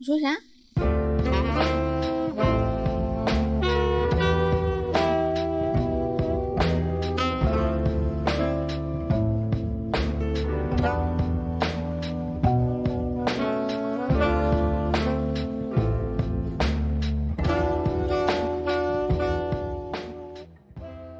[0.00, 0.28] 你说啥？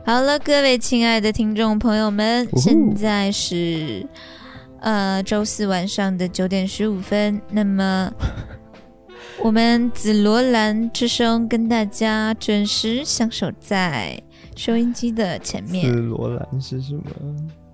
[0.05, 4.07] 好了，各位亲爱的听众朋友们，呼现在是
[4.81, 7.43] 呃周四晚上的九点十五分。
[7.51, 8.11] 那么，
[9.41, 14.21] 我们紫罗兰之声跟大家准时相守在
[14.57, 16.01] 收音机的前面紫。
[16.01, 17.03] 罗兰是什么？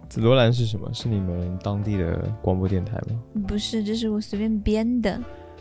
[0.08, 0.88] 紫罗兰是什么？
[0.92, 3.18] 是你们当地的广播电台吗？
[3.48, 5.18] 不是，这是我随便编的。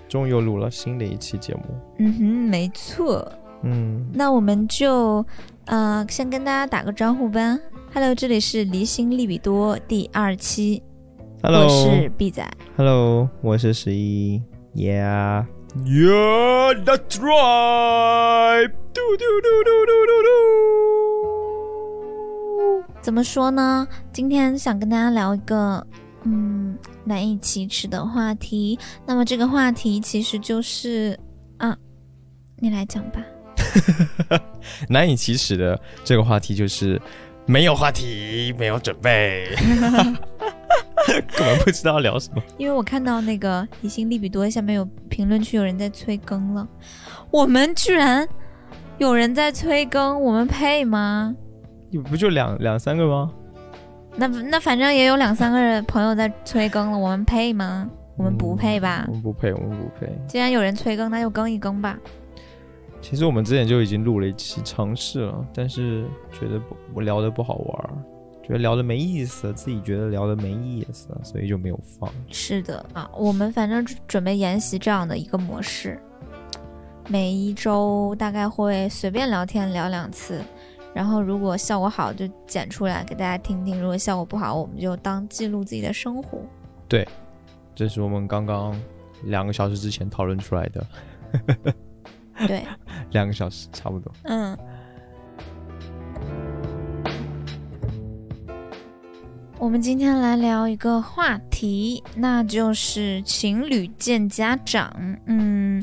[0.09, 1.62] 终于又录了新的一期节目。
[1.99, 3.26] 嗯哼，没错。
[3.63, 5.26] 嗯，那我们就
[5.65, 7.57] 呃先跟大家打个招呼吧。
[7.93, 10.84] Hello，这里是离心利比多第二期，
[11.41, 12.45] 我 Hello，是 B 仔。
[12.76, 14.41] Hello，我是十一
[14.76, 15.45] ，Yeah。
[15.76, 18.70] Yeah, that's right.
[18.93, 20.13] 嘟嘟嘟嘟嘟嘟
[22.77, 22.84] 嘟。
[23.02, 23.88] 怎么说呢？
[24.13, 25.84] 今天想跟大家聊一个
[26.26, 28.77] 嗯难以启齿的话题。
[29.04, 31.20] 那么这个话题其实就是
[31.57, 31.76] 啊，
[32.57, 33.20] 你来讲吧。
[34.88, 37.01] 难以启齿的这个话题就是
[37.48, 39.55] 没有话题，没有准备，
[41.07, 42.41] 根本不知道聊什么。
[42.57, 46.68] 因为我看到那个疑心利比多下面有评论区有人在催更了，
[47.32, 48.27] 我们居然
[48.98, 51.35] 有人在催更，我们配吗？
[51.90, 53.32] 你不就两两三个吗？
[54.16, 57.90] 那那反正也有两三个人朋友在催更了，我们配吗？
[58.16, 59.13] 我们不配吧我？
[59.13, 60.07] 们不配，我们不配。
[60.27, 61.98] 既然有人催更，那就更一更吧。
[63.01, 67.90] 其实我们之前就已经录了一期尝试了，但是觉得不我聊的不好玩儿，
[68.44, 72.12] 觉得聊的没意思，自己觉得聊的没意思，所以就没有放。
[72.30, 75.97] 是的啊，我们反正准备沿袭这样的一个模式，
[77.08, 80.44] 每一周大概会随便聊天聊两次，
[80.94, 86.40] 然后如果效果好就剪出来给大家听听，如果效果不好，我们就当记录自己的生活。
[86.90, 87.07] 对
[87.73, 88.78] 这是我们刚刚
[89.23, 90.85] 两个小时之前讨论出来的，
[92.46, 92.66] 对，
[93.12, 94.12] 两个小时差不多。
[94.23, 94.57] 嗯。
[99.63, 104.94] 我们今天来聊一个话题，那就是情侣见家长。
[105.25, 105.81] 嗯，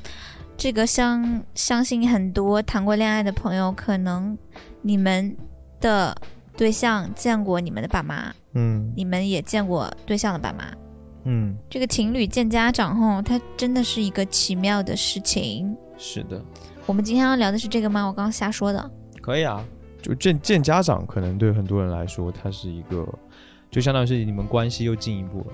[0.55, 4.37] 这个相相信很多谈过恋爱的朋友，可能
[4.83, 5.35] 你们
[5.81, 6.15] 的
[6.59, 10.65] 对象见过你们的爸妈，嗯你们也见过对象的爸妈。
[11.25, 15.75] 嗯，这个情侣见家长，吼，它真的是一个奇妙的事情。
[15.97, 16.39] 是的，
[16.85, 18.05] 我们今天要聊的是这个吗？
[18.05, 18.91] 我刚刚瞎说的。
[19.23, 19.65] 可以啊。
[20.03, 23.07] 就见见家长，可能对很多人来说，它是一个，
[23.71, 25.53] 就相当于是你们关系又进一步了，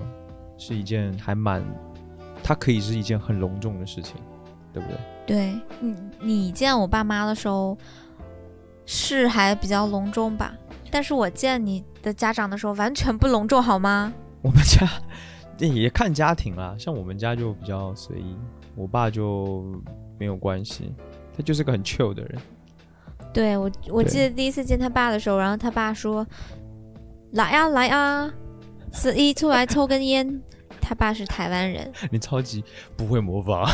[0.57, 1.63] 是一件还蛮，
[2.43, 4.15] 它可以是一件很隆重的事情，
[4.73, 4.97] 对不对？
[5.27, 7.77] 对你，你见我爸妈的时候
[8.85, 10.53] 是还比较隆重吧？
[10.89, 14.13] 但是我见你的家长的时候完全不隆重，好吗？
[14.41, 14.87] 我们家
[15.59, 18.35] 也也看家庭啦，像我们家就比较随意，
[18.75, 19.65] 我爸就
[20.17, 20.93] 没有关系，
[21.35, 22.39] 他就是个很 chill 的人。
[23.33, 26.25] 对我，我记得第一次见他爸的时候，然后他爸说
[27.31, 28.33] ：“来啊，来啊，
[28.91, 30.41] 十一出来抽根烟。
[30.79, 32.63] ”他爸是台湾人， 你超级
[32.95, 33.65] 不会模仿，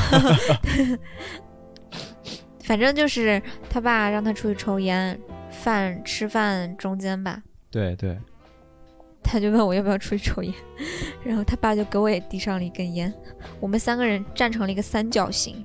[2.63, 5.19] 反正就是他爸让他出去抽烟，
[5.52, 8.18] 饭吃饭中间吧，对对，
[9.22, 10.52] 他就问我要不要出去抽烟，
[11.24, 13.13] 然后他爸就给我也递上了一根烟，
[13.59, 15.63] 我们三个人站成了一个三角形，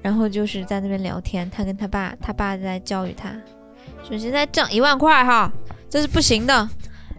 [0.00, 3.34] 然后就是在那边聊天，他跟他爸，他爸在教育他，
[4.04, 5.52] 说现在挣一万块哈，
[5.88, 6.68] 这是不行的，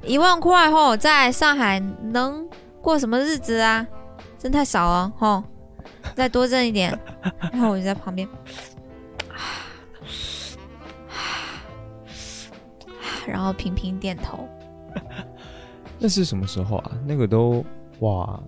[0.04, 2.48] 一万块吼，在上海能
[2.82, 3.86] 过什么日子啊？
[4.38, 5.44] 真太少了吼，
[6.16, 6.98] 再多挣一点。
[7.52, 8.28] 然后我就在旁边，
[13.26, 14.48] 然后频频点头。
[15.98, 16.92] 那是什么时候啊？
[17.06, 17.66] 那个都
[18.00, 18.40] 哇，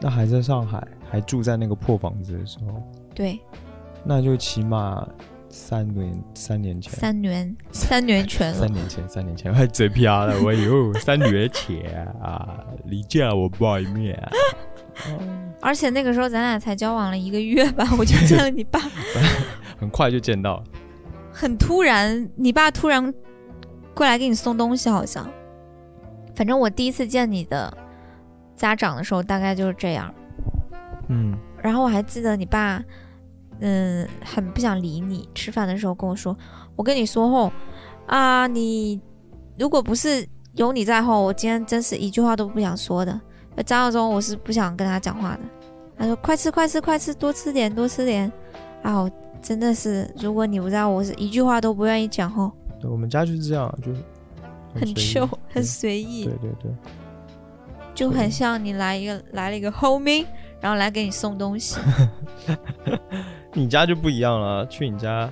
[0.00, 2.82] 那还在上海，还住在那个破房子的时候，
[3.14, 3.38] 对，
[4.02, 5.06] 那就起码
[5.50, 6.92] 三年三年前。
[6.92, 8.72] 三年三年前了 三。
[8.72, 14.30] 年前，三年前还嘴瓢了，我哟， 三年前啊，你见了我外面、啊，
[15.60, 18.78] 而且那个时候咱俩才交往了一个月吧，我就见了你爸，
[19.78, 20.64] 很快就见到了。
[21.32, 23.12] 很突然，你爸突然
[23.94, 25.28] 过来给你送东西，好像。
[26.34, 27.76] 反正我第一次见你的
[28.54, 30.12] 家长的时候，大概就是这样。
[31.08, 32.82] 嗯，然后我还记得你爸，
[33.60, 35.28] 嗯，很不想理你。
[35.34, 36.36] 吃饭的时候跟我说
[36.76, 37.52] ：“我跟你说吼，
[38.06, 39.00] 啊，你
[39.58, 43.20] 如果不是有你在后，我今天真是一句话都不想说的。
[43.66, 45.40] 张耀宗，我是不想跟他讲话的。
[45.96, 48.30] 他说快吃快吃快吃，多吃点多吃点。
[48.82, 49.10] 啊，我
[49.42, 54.00] 真的是，如果你不知道，我是一句话都不愿意讲哦，对我们家就是这样，就是
[54.74, 56.70] 很随意 chill，很随意对，对对，
[57.94, 60.24] 就很像你来一个来了一个 homie，
[60.60, 61.76] 然后来给你送东西。
[63.58, 65.30] 你家就不一样了，去你家，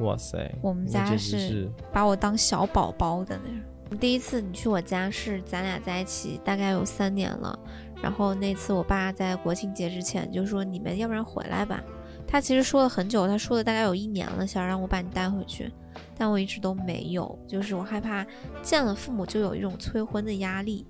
[0.00, 3.98] 哇塞，我们家是是把我当小宝宝的那种。
[4.00, 7.58] 第一次你去我家是咱俩在一起大概有三年了，
[8.02, 11.82] 然后那次我爸在国庆节之前就说你们要不然回来吧。
[12.26, 15.70] 他其实说了很久，他说了大概有一年了，想让我把你带回去，
[16.18, 18.26] 但我一直都没有，就是我害怕
[18.62, 20.84] 见了父母就有一种催婚的压力。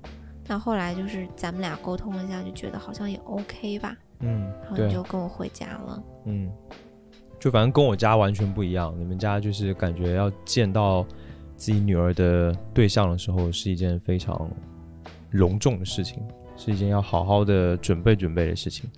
[0.49, 6.03] 但后来就是咱们俩沟通了一下，就觉得好像也 OK 吧，嗯，然后你就跟我回家了。
[6.25, 6.51] 嗯，
[7.39, 8.95] 就反正跟我家完全不一样。
[8.99, 11.03] 你们家就是感觉要见到
[11.57, 14.51] 自己女儿的对象的时候，是一件非常
[15.33, 16.23] 隆重的事情，
[16.57, 18.89] 是一件要好好的准备准备的事情。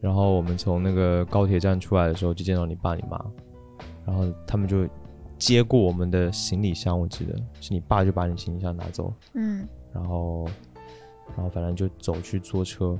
[0.00, 3.24] 然后我们从那个高铁站出来的时候，就见到你爸你妈，
[4.06, 4.88] 然后他们就
[5.38, 10.44] 接过我们的行李箱，我记得是你爸就把你行李箱拿走，嗯然后，
[11.36, 12.98] 然后反正就走去坐车。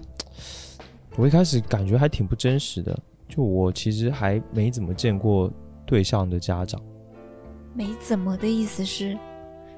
[1.17, 2.97] 我一开始感觉还挺不真实的，
[3.29, 5.51] 就我其实还没怎么见过
[5.85, 6.81] 对象的家长，
[7.75, 9.19] 没怎么的意思是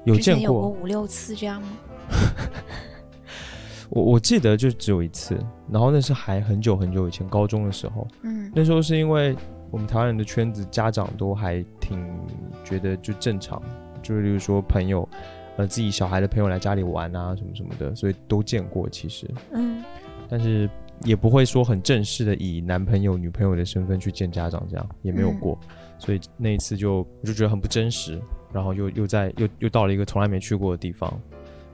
[0.05, 1.67] 有见过，五六次这样吗？
[3.89, 5.37] 我我记得就只有一次，
[5.69, 9.35] 然后那是还很久很久以前高中的时候，嗯那时候是因为
[9.69, 11.99] 我们台湾人的圈子家长都还挺
[12.63, 13.61] 觉得就正常，
[14.01, 15.07] 就是例如说朋友，
[15.57, 19.29] 呃自己小孩的朋友来家里玩啊什么什么的，所以都见过其实。
[19.51, 19.83] 嗯
[20.29, 20.69] 但是
[21.03, 25.57] 也不会说很正式的以男朋友、女朋友的身份去见家长，这样也没有过，
[25.97, 28.21] 所以那一次就我就觉得很不真实，
[28.53, 31.11] 然后又又在又又到了一个从来没去过的地方，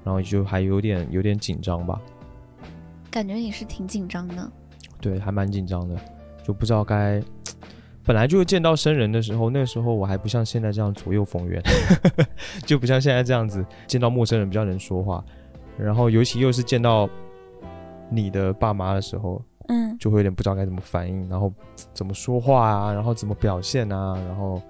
[0.04, 2.02] 然后就还有点有点紧张吧，
[3.12, 4.52] 感觉你是挺紧张的。
[5.02, 5.96] 对，还蛮紧张的，
[6.44, 7.22] 就不知道该。
[8.04, 11.62] 本来就见到生人的时候，那时候我还不像现在这样左右逢源，
[12.66, 15.22] 就不像现在这样子见到陌生人比较能说话，
[15.78, 17.10] 然后尤其又是见到
[18.10, 19.88] 你的爸妈的时候，嗯。
[20.00, 21.52] 就会有点不知道该怎么反应，然后
[21.92, 24.62] 怎么说话啊，然后怎么表现啊，然后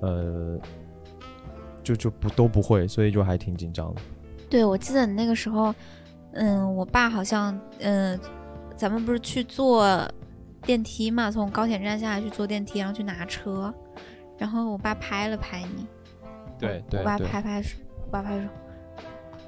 [0.00, 0.58] 呃，
[1.82, 4.00] 就就不都不会，所以就还挺紧张的。
[4.48, 5.74] 对，我记得你那个时候，
[6.32, 8.18] 嗯，我爸好像，嗯，
[8.74, 9.86] 咱们不是去坐
[10.62, 13.72] 电梯嘛，从高铁站下来去坐电梯，然后去拿车，
[14.38, 15.86] 然后我爸拍了拍你，
[16.58, 18.48] 对对我爸拍拍说，我爸拍说，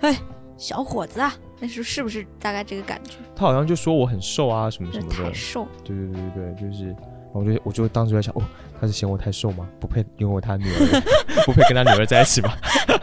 [0.00, 0.18] 哎，
[0.58, 3.12] 小伙子啊，那时候是不是大概这个感觉？
[3.36, 8.42] 他好像就说我很瘦啊，什么什么的太，瘦，对对对对对，就是，然后我就我就当时在想，哦，
[8.80, 9.68] 他是嫌我太瘦吗？
[9.78, 11.00] 不配拥有他女儿，
[11.46, 12.50] 不配跟他女儿在一起吗？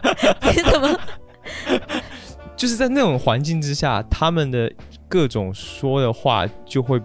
[0.54, 1.00] 你怎么？
[2.58, 4.70] 就是在那种环境之下，他们的
[5.08, 7.02] 各种说的话就会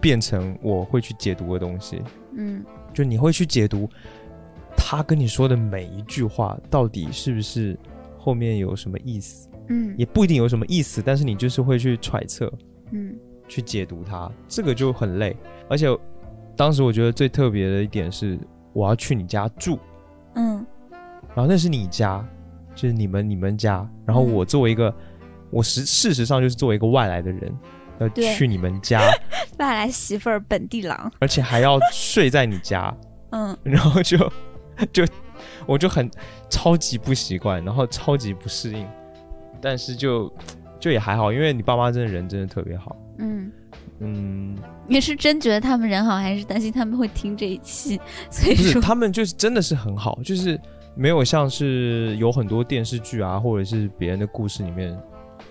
[0.00, 2.00] 变成我会去解读的东西。
[2.36, 3.90] 嗯就你会去解读
[4.76, 7.76] 他跟你说的每一句话到底是不是
[8.16, 9.94] 后面有什么意思，嗯。
[9.96, 12.52] 也不一定有什么意思，但是你就是会去揣测、
[12.92, 13.16] 嗯。
[13.48, 15.36] 去解读它，这个就很累。
[15.68, 15.86] 而且
[16.56, 18.38] 当时我觉得最特别的一点是，
[18.72, 19.78] 我要去你家住，
[20.34, 20.64] 嗯。
[21.34, 22.26] 然后那是你家，
[22.74, 24.32] 就是你们你们家，然后嗯。
[24.32, 24.92] 我作为一个，
[25.50, 27.54] 我实事实上就是作为一个外来的人，
[27.98, 29.00] 要去你们家，
[29.58, 32.92] 外来媳妇儿本地郎，而且还要睡在你家，
[33.30, 33.56] 嗯。
[33.62, 34.18] 然后就
[34.92, 35.04] 就
[35.66, 36.10] 我就很
[36.50, 38.86] 超级不习惯，然后超级不适应，
[39.66, 40.32] 但是就
[40.78, 43.50] 就也还好，因为你爸妈真的人真的特别好，嗯。
[43.98, 44.54] 嗯，
[44.86, 47.98] 你是真觉得他们人好，还是担心他们会听这一期？
[48.30, 50.60] 所以说，他们就是真的是很好，就是
[50.94, 54.96] 没有像是有很多电视剧啊，或者是别人的故事里面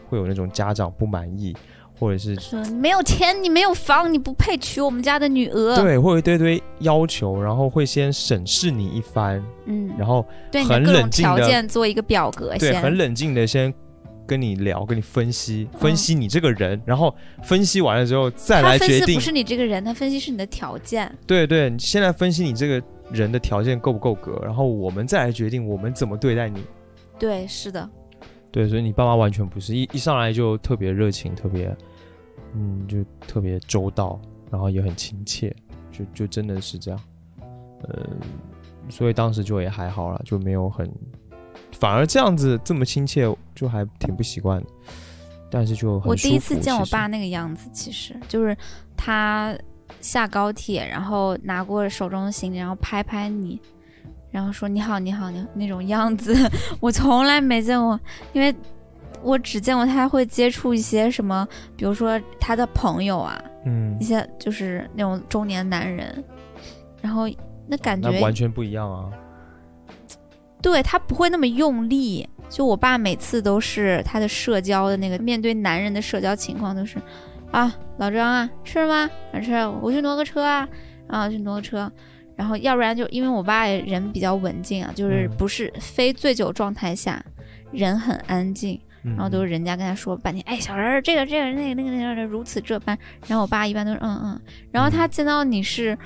[0.07, 1.55] 会有那种家长不满意，
[1.99, 12.81] 或者是说你没有钱，你没有房，你不配娶我们家的女儿。，对，会有一堆堆要求，然后会先审视你一番，嗯，然后对你的很各种条冷静地件做一个表格对，先。
[12.83, 13.73] 很冷静的先
[14.27, 17.13] 跟你聊，跟你分析，分嗯析你这个人，然后
[17.43, 21.13] 分析完了之后再来决定不，是你这个人，他分析是你的条件。
[21.25, 26.63] 对对，你现在分析你这个人的条件够不够格，然后我们再来决定我们怎么对待你。
[27.17, 27.89] 对，是的，
[28.51, 31.75] 对，所以你爸妈完全不是一一上来就特别热情，特别，
[32.53, 34.19] 嗯，就特别周到，
[34.51, 35.55] 然后也很亲切，
[35.91, 36.99] 就就真的是这样，
[37.83, 38.05] 呃，
[38.89, 40.91] 所以当时就也还好了，就没有很，
[41.79, 44.67] 反而这样子这么亲切，就还挺不习惯的，
[45.51, 48.55] 但是就我第一次见我爸那个样子，其实就是
[48.95, 49.55] 他
[50.01, 53.59] 下高铁，然后拿过手中的行李，然后拍拍你，
[54.31, 56.33] 然后说你好，你好，你好那种样子，
[56.79, 57.99] 我从来没见过，
[58.33, 58.53] 因为
[59.21, 63.97] 我只见过他会接触一些什么，比如说他的朋友啊，嗯。
[63.99, 66.23] 一，些就是那种中年男人，
[67.01, 67.27] 然后
[67.67, 69.09] 那感觉那完全不一样啊。
[70.71, 72.27] 对他不会那么用力。
[72.49, 76.97] 就我爸每次都是他的社交的那个面对男人的社交情况都是，
[77.51, 79.11] 啊，老张啊，吃了吗？
[79.31, 80.67] 想吃，我去挪个车啊，
[81.07, 81.91] 啊，去挪个车。
[82.35, 87.23] 然后要不然就因为我爸人比较文静啊，就是嗯不是非醉酒状态下，
[87.71, 92.97] 人很安静，然然后都是人家跟他说半天，哎，小人儿，这个这个那个那个那个如此这般。
[93.27, 94.41] 然后我爸一般都是嗯嗯，
[94.71, 95.97] 然后他见到你是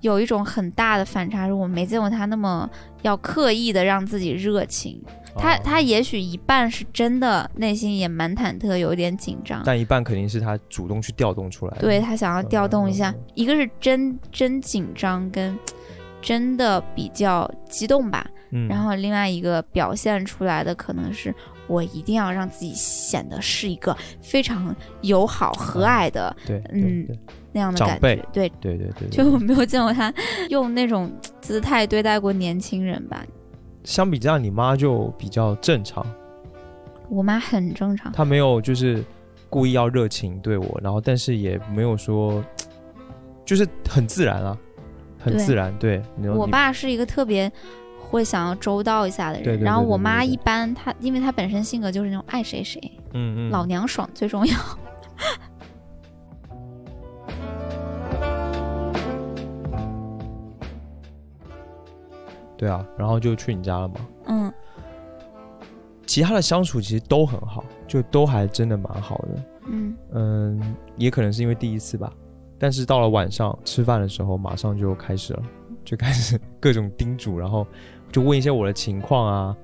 [0.00, 2.68] 有一种很大的反差，是我没见过他那么
[3.02, 5.02] 要刻意的让自己热情。
[5.38, 9.62] 他哦他也许一半是真的内心也蛮忐忑，有一点紧张。
[9.64, 11.82] 但一半肯定是他主动去调动出来的。
[11.82, 15.58] 对他想要调动一下一个是真真紧张跟
[16.22, 21.32] 真的比较激动吧，嗯，然后另外一个表现出来的可能是
[21.66, 27.08] 我一定要让自己显得是一个非常友好和蔼的对，对嗯
[27.52, 28.16] 那样的感觉。
[28.32, 30.12] 对，对对对，就我没有见过他
[30.50, 33.24] 用那种姿态对待过年轻人吧。
[33.84, 36.04] 相比之下，你妈就比较正常，
[37.08, 39.02] 我妈很正常，她没有就是
[39.48, 42.44] 故意要热情对我，然后但是也没有说，
[43.44, 44.58] 就是很自然啊，
[45.18, 45.72] 很自然。
[45.78, 47.50] 对，你我爸是一个特别
[48.08, 52.80] 会想要周到一下的人，对对对然后我妈一般她因为她本身性格就是那种爱谁谁，
[53.12, 54.56] 嗯嗯老娘爽最重要。
[62.56, 63.94] 对啊，然后就去你家了嘛。
[64.28, 64.52] 嗯
[66.06, 69.28] 其他的相处其实都很好，就都还真的蛮好的。
[69.66, 72.10] 嗯，嗯，也可能是因为第一次吧，
[72.58, 75.42] 但是到了晚上吃饭的时候，马上就开始了，
[75.84, 77.66] 就开始 各种叮嘱，然后
[78.16, 79.56] 就问一些我的情况啊，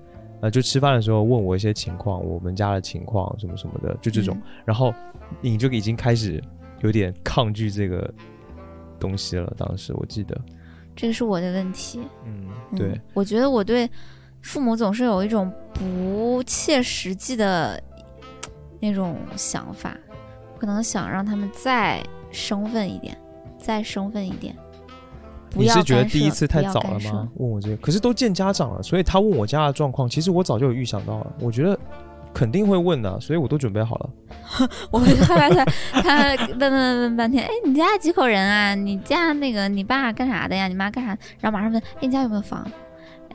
[0.43, 4.93] 呃，就吃饭的时候问我一些情况，我们家的情况什么什么的，就这种，嗯然后
[5.41, 6.39] 你就已经开始
[6.83, 8.13] 有点抗拒这个
[9.01, 9.51] 东西了。
[9.57, 10.39] 当时我记得，
[10.95, 12.01] 这个是我的问题。
[12.27, 13.89] 嗯，嗯对，，我觉得我对
[14.43, 17.83] 父母总是有一种不切实际的
[18.79, 19.97] 那种想法，
[20.59, 23.17] 可能想让他们再生分一点，
[23.57, 24.55] 再生分一点。
[25.55, 27.29] 不要你是觉得第一次太早了吗？
[27.37, 31.79] 问我这个，可是都见家长了，所以他问我家的状况，其实我早就有预想到了，我觉得
[32.33, 34.11] 肯定会问的，所以我都准备好了。
[34.91, 35.65] 我就害怕他，
[36.03, 38.75] 他问问问问半天，哎，你家几口人啊？
[38.75, 40.69] 你家那个你爸干啥的呀？
[40.69, 41.17] 你妈干啥？
[41.41, 42.67] 然后马上问，哎，你家有没有房？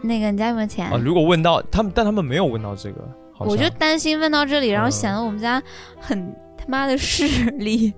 [0.01, 0.89] 那个你家有没有钱？
[0.91, 3.01] 啊，如果问到他们，但他们没有问到这个，
[3.39, 5.61] 我就担心问到这里，然后嗯显得我们家
[5.99, 7.93] 很他妈的势利，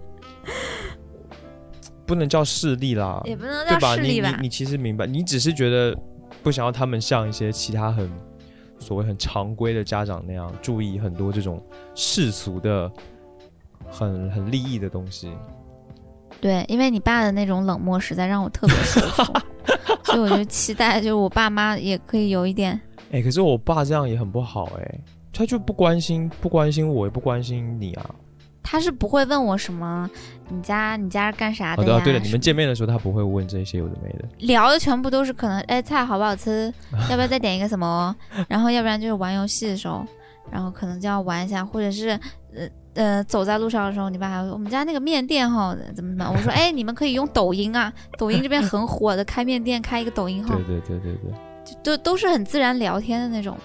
[2.09, 3.67] 不能叫势利啦，也不能？
[3.67, 4.41] 叫势利吧你你？
[4.41, 5.95] 你其实明白，你只是觉得
[6.41, 8.09] 不想要他们像一些其他很
[8.79, 11.63] 所谓很常规的家长那样注意很多这种
[11.93, 12.91] 世俗的、
[13.87, 15.31] 很很利益的东西。
[16.41, 19.23] 对，因为你爸的那种冷漠实在让我特别舒服，
[20.05, 24.99] 所以我就期待，就是我爸妈也可以有一点，哎、可是我爸这样也很不好哎、
[25.31, 28.15] 他就不关心，不关心我，也不关心你啊。
[28.71, 30.07] 他是不会问我什么，
[30.47, 34.25] 你家你家是干啥的对了，你们见面的时候他不会问这些有的没的。
[34.37, 36.71] 聊的全部都是可能，哎，菜好不好吃？
[37.09, 38.15] 要不要再点一个什么？
[38.47, 40.05] 然后要不然就是玩游戏的时候，
[40.51, 42.09] 然后可能就要玩一下，或者是
[42.53, 51.31] 呃呃走在路上的时候，你爸还会说我们家那个面店哈怎么怎么， 我说哎，你们可以用抖音啊，抖音这边很火的，开面店开一个抖音号对，对对对对，
[51.65, 53.57] 就都都是很自然聊天的那种。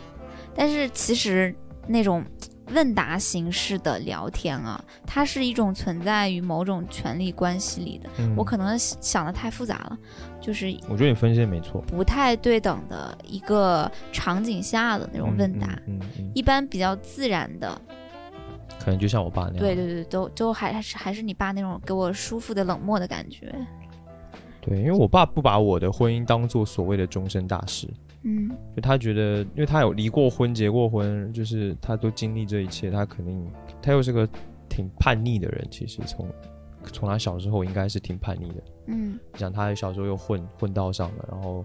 [0.54, 1.54] 但是其实
[1.86, 2.24] 那种
[2.72, 8.08] 问答形式的聊天啊，它是一种存在于某种权力关系里的。
[8.18, 9.98] 嗯，我可能想的太复杂了，
[10.40, 11.80] 就是我觉得你分析的没错。
[11.82, 17.80] 不太对等的一个场景下的那种问答，嗯嗯嗯，一般比较自然的，
[18.78, 19.58] 可能就像我爸那样。
[19.58, 23.54] 对对对，都都还是还是你爸那种给我舒服的冷漠的感觉。
[24.60, 27.86] 对，因为我爸不把我的婚姻当做所谓的终身大事，
[28.24, 33.46] 嗯就他觉得，因为他有离过婚、结过婚，就是他都经历这一切，他肯定
[33.80, 34.28] 他又是个
[34.68, 36.28] 挺叛逆的人，其实从
[36.92, 38.62] 从他小时候应该是挺叛逆的。
[38.86, 41.64] 嗯你想他小时候又混混道上了，然后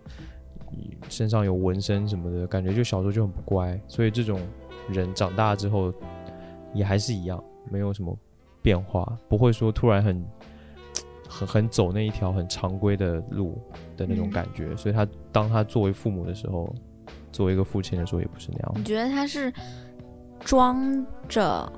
[1.09, 4.39] 身上有纹身什么的，感觉就小时候就很不乖，所以这种
[4.89, 5.93] 人长大之后
[6.73, 8.15] 也还是一样，没有什么
[8.61, 10.23] 变化，不会说突然很
[11.29, 13.62] 很很走那一条很常规的路
[13.95, 16.74] 的那种嗯感觉，所以他当他作为父母的时候，
[17.31, 18.83] 作为一个父亲的时候也不是那样你。
[18.83, 19.53] 觉得他是
[20.39, 21.71] 装着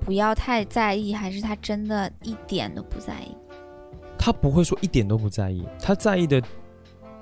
[0.00, 3.36] 不要太在意，还是他真的一点都不在意？
[4.18, 6.42] 他不会说一点都不在意，他在意的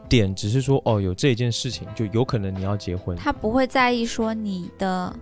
[0.08, 5.14] 点只是说哦，有这件事情，就有可能你要结婚，他不会在意说你的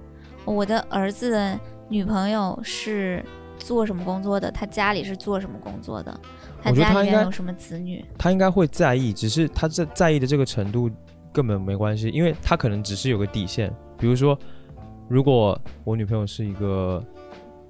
[0.44, 1.58] 我的儿子的
[1.88, 3.24] 女朋友是
[3.64, 6.20] 做什么工作的，他家里是做什么工作的，
[6.62, 8.04] 他家我觉得他应该里面有什么子女。
[8.18, 10.90] 他应该会在意，只是他在在意的这个程度
[11.32, 14.38] 根本没关系，因为他可能只是有个底线，比如说，
[15.08, 17.02] 如果我女朋友是一个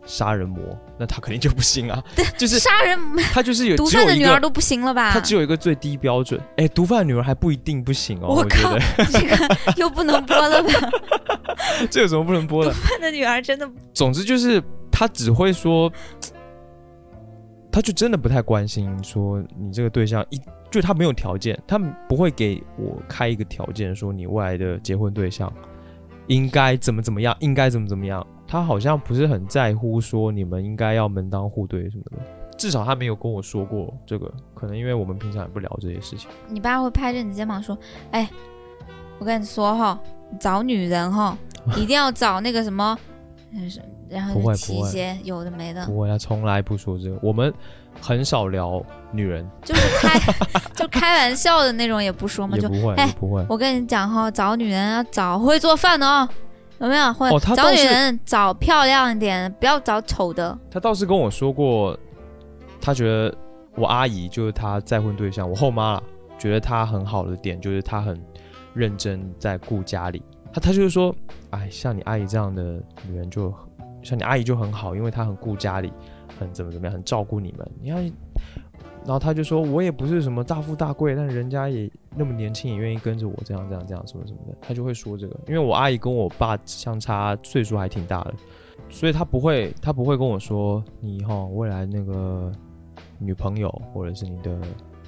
[0.05, 0.61] 杀人魔，
[0.99, 2.99] 那他肯定就不行啊，对 就是杀人
[3.33, 5.13] 他就是有毒贩的女儿都不行了吧？
[5.13, 8.81] 他只有一个最低标准，哎，毒贩女儿还不一定不行哦，我我觉靠得
[9.13, 10.71] 这个又不能播了吧？
[11.91, 12.71] 这有什么不能播的？
[12.73, 14.63] 毒贩的女儿真的总之就是
[14.97, 15.93] 他只会说，
[17.73, 21.77] 他就真的不太关心说你这个对象一，就他没有条件，他
[22.09, 25.53] 不会给我开一个条件说你未来的结婚对象
[26.29, 28.25] 应该怎么怎么样，应该怎么怎么样。
[28.47, 32.19] 他好像不是很在乎说你们应该要门当户对什么的，
[32.57, 34.33] 至少他没有跟我说过这个。
[34.55, 36.31] 可能因为我们平常也不聊这些事情。
[36.49, 37.77] 你爸会拍着你肩膀说
[38.13, 38.31] ：“哎，
[39.19, 40.01] 我跟你说哈，
[40.39, 41.37] 找女人哈，
[41.77, 42.97] 一定要找那个什么，
[44.15, 47.19] 然后不会就提一不会些有的没的，不会，他从来不说这个。
[47.23, 47.53] 我们
[48.01, 50.19] 很少聊女人， 就是开
[50.75, 53.45] 就开玩笑的那种也不说嘛，就不会，哎不会。
[53.49, 56.29] 我跟你讲哈，找女人要找会做饭的哦，
[56.79, 57.13] 有没有？
[57.13, 60.57] 会、找女人找漂亮一点，不要找丑的。
[60.71, 61.99] 他倒是跟我说过，
[62.81, 63.35] 他觉得
[63.75, 66.03] 我阿姨就是他再婚对象，我后妈啦，
[66.39, 68.21] 觉得她很好的点就是她很
[68.73, 70.23] 认真在顾家里。
[70.53, 71.13] 他他就是说，
[71.51, 72.63] 哎，像你阿姨这样的
[73.09, 73.69] 女人就很，
[74.05, 75.93] 像你阿姨就很好，因为她很顾家里，
[76.39, 77.69] 很怎么怎么样，很照顾你们。
[77.81, 78.05] 你看，
[79.05, 85.39] 然后他就说，我也不是什么大富大贵，但是人家也那么年轻，也愿意跟着我这样这样这样什么什么的，他就会说这个。
[85.47, 88.35] 因为我阿姨跟我爸相差岁数还挺大的，
[88.89, 92.51] 所以他不会，他不会跟我说，你以后未来那个
[93.19, 94.59] 女朋友或者是你的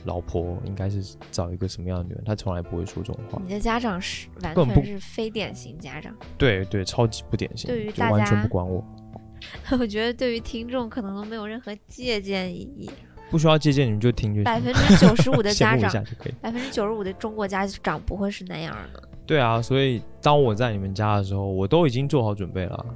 [0.07, 3.41] 老婆应该是找一个什么样的女人，他从来不会说这种话。
[3.45, 8.85] 你的家长是完全是非典型家长，对对，超级不典型，对于大家完全家不管我，
[9.79, 12.91] 我觉得对于听众可能都没有任何借鉴意义。
[13.29, 16.35] 不需要借鉴，你们就听就百行，分之九十五的 羡家长，就可以。
[16.41, 19.03] 百分之九十五的中国家长不会是那样的。
[19.27, 22.87] 对啊，所以当我在你们家的时候，我都已经做好准备了。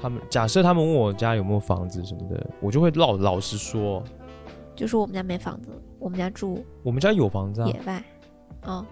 [0.00, 4.02] 他们假设他们问我家有没有房子什么的，我就会老老实说，
[4.74, 5.68] 就说我们家没房子，
[6.04, 8.04] 我们家住我们家有房子啊，野外。
[8.64, 8.84] 哦，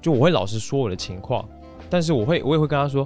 [0.00, 1.44] 就我会老实说我的情况，
[1.90, 3.04] 但是我会我也会跟他说，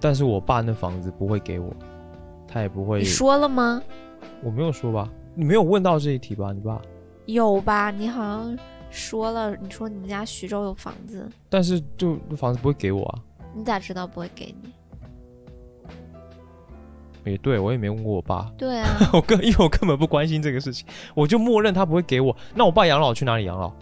[0.00, 1.74] 但是我爸那房子不会给我，
[2.46, 3.82] 他也不会你，说了吗？
[4.44, 5.10] 我没有说吧？
[5.34, 6.52] 你没有问到这一题吧？
[6.52, 6.80] 你爸？
[7.24, 7.90] 有吧？
[7.90, 8.56] 你好像
[8.92, 13.18] 说了，你说你们家徐州有房子，但是就那房子不会给我啊。
[13.56, 14.70] 你咋知道不会给你？
[17.30, 22.36] 也对，我也没问过我爸，对啊， 我根因为我根本不关心这个事情，我就默认他不会给我。
[22.54, 23.72] 那我爸养老去哪里养老？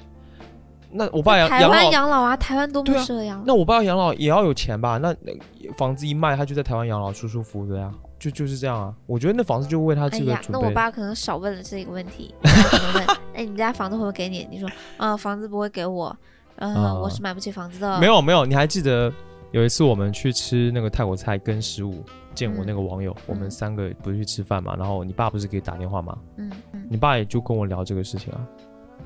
[0.97, 3.45] 那我爸养台湾养老，啊，台湾多么适合养老。
[3.45, 4.97] 那我爸养老也要有钱吧？
[4.99, 5.33] 那那
[5.77, 8.95] 房子一卖，他就在台湾养老，舒舒服服的呀，就就是这样啊。
[9.07, 10.53] 我觉得那房子就为他哎呀，这个准备。
[10.53, 12.33] 那我爸可能少问了这个问题。
[12.43, 14.47] 可能问： 哎，你们家房子会不会给你？
[14.49, 16.17] 你说：啊，房子不会给我，
[16.59, 17.99] 嗯、啊我是买不起房子的。
[17.99, 19.13] 没有没有，你还记得
[19.51, 22.05] 有一次我们去吃那个泰国菜，跟十五
[22.35, 24.75] 见我嗯那个网友，我们三个不是去吃饭嘛？
[24.77, 26.19] 然后你爸不是给打电话吗？
[26.37, 28.41] 嗯嗯，你爸也就跟我聊这个事情啊，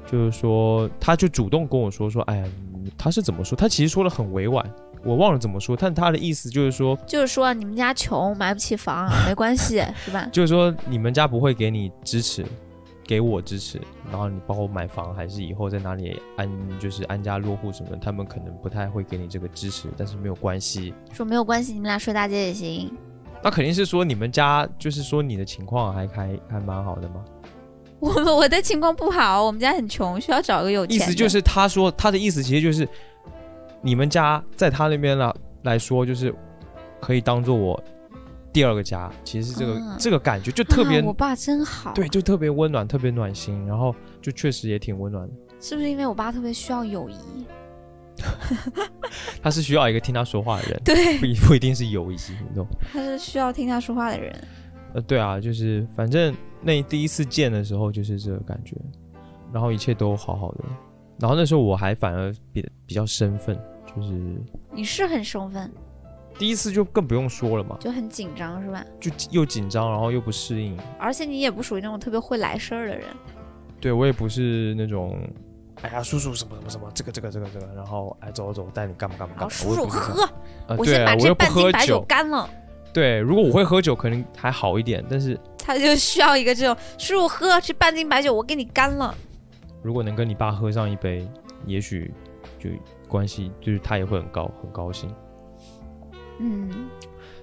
[0.06, 2.48] 就是说他就主动跟我说说，哎呀，
[2.96, 3.56] 他是怎么说？
[3.56, 4.64] 他其实说的很委婉，
[5.04, 10.28] 我忘了怎么说，但他的意思就是说，就是说你们家穷，买不起房，没关系， 是吧？
[10.32, 12.44] 就是说你们家不会给你支持，
[13.06, 20.92] 给我支持，然后你包括买房还是以后在哪里安，就是安家落户什么，他们可能不太会给你这个支持，但是没有关系。
[21.12, 22.90] 说没有关系，你们俩睡大街也行。
[23.42, 27.24] 那肯定是说你们家，就是说你的情况还还还蛮好的吗。
[28.00, 31.04] 我我的情况不好，我们家很穷，需要找个有钱的。
[31.04, 32.88] 意思就是他说他的意思其实就是
[33.82, 36.34] 你们家在他那边了来说，就是
[37.00, 37.82] 可以当做我
[38.52, 39.10] 第二个家。
[39.24, 41.92] 其实这个、啊这个感觉就特别、啊我爸真好。
[41.92, 45.34] 对，，就特别温暖，特别暖心，然后就确实也挺温暖的。
[45.60, 47.44] 是不是因为我爸特别需要友谊？
[49.42, 52.16] 他是需要一个听他说话的人，对，不一不一定是友谊，
[52.48, 52.66] 你懂？
[52.92, 54.34] 他是需要听他说话的人。
[54.94, 58.76] 呃，对啊，就是反正那第一次见的时候就是这个感觉，
[59.52, 60.64] 然后一切都好好的，
[61.18, 64.40] 然后那时候我还反而比比较生分，就是
[64.72, 65.70] 你是很生分，
[66.38, 68.84] 第一次就更不用说了嘛，就很紧张，是吧？
[68.98, 70.76] 就又紧张，然后又不适应。
[70.98, 73.06] 而且你也不属于那种特别会来事儿的人。
[73.80, 75.20] 对我也不是那种，
[75.82, 79.48] 哎呀，叔叔什么什么什么，这个这个这个这个，然后哎走走，带你干嘛干嘛干嘛。
[79.48, 80.28] 叔叔喝，
[80.66, 82.04] 呃我先把这半斤白酒酒。
[82.08, 82.48] 干了。
[82.92, 89.14] 对，如果我会喝酒，可能还好一点，但是 他就需要一个这种叔叔喝这半斤白酒，我给你干了。
[89.82, 91.28] 如果能跟你爸喝上一杯，
[91.66, 92.12] 也许
[92.58, 92.70] 就
[93.06, 95.14] 关系就是他也会很高很高兴。
[96.40, 96.88] 嗯，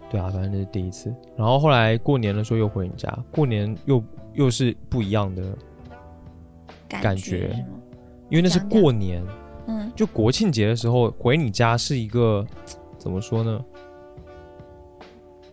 [0.10, 1.14] 对啊，反正这是第一次。
[1.38, 5.44] 然后后来过年的时候又回你家，过年又又是不一样的，
[6.90, 7.64] 感觉
[8.30, 9.24] 因为那是过年，
[9.68, 9.92] 嗯。
[9.96, 12.46] 就国庆节的时候回你家是一个
[12.98, 13.64] 怎么说呢？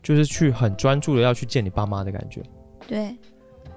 [0.03, 2.43] 就是去很专注的要去见你爸妈的感觉，
[2.89, 3.17] 对，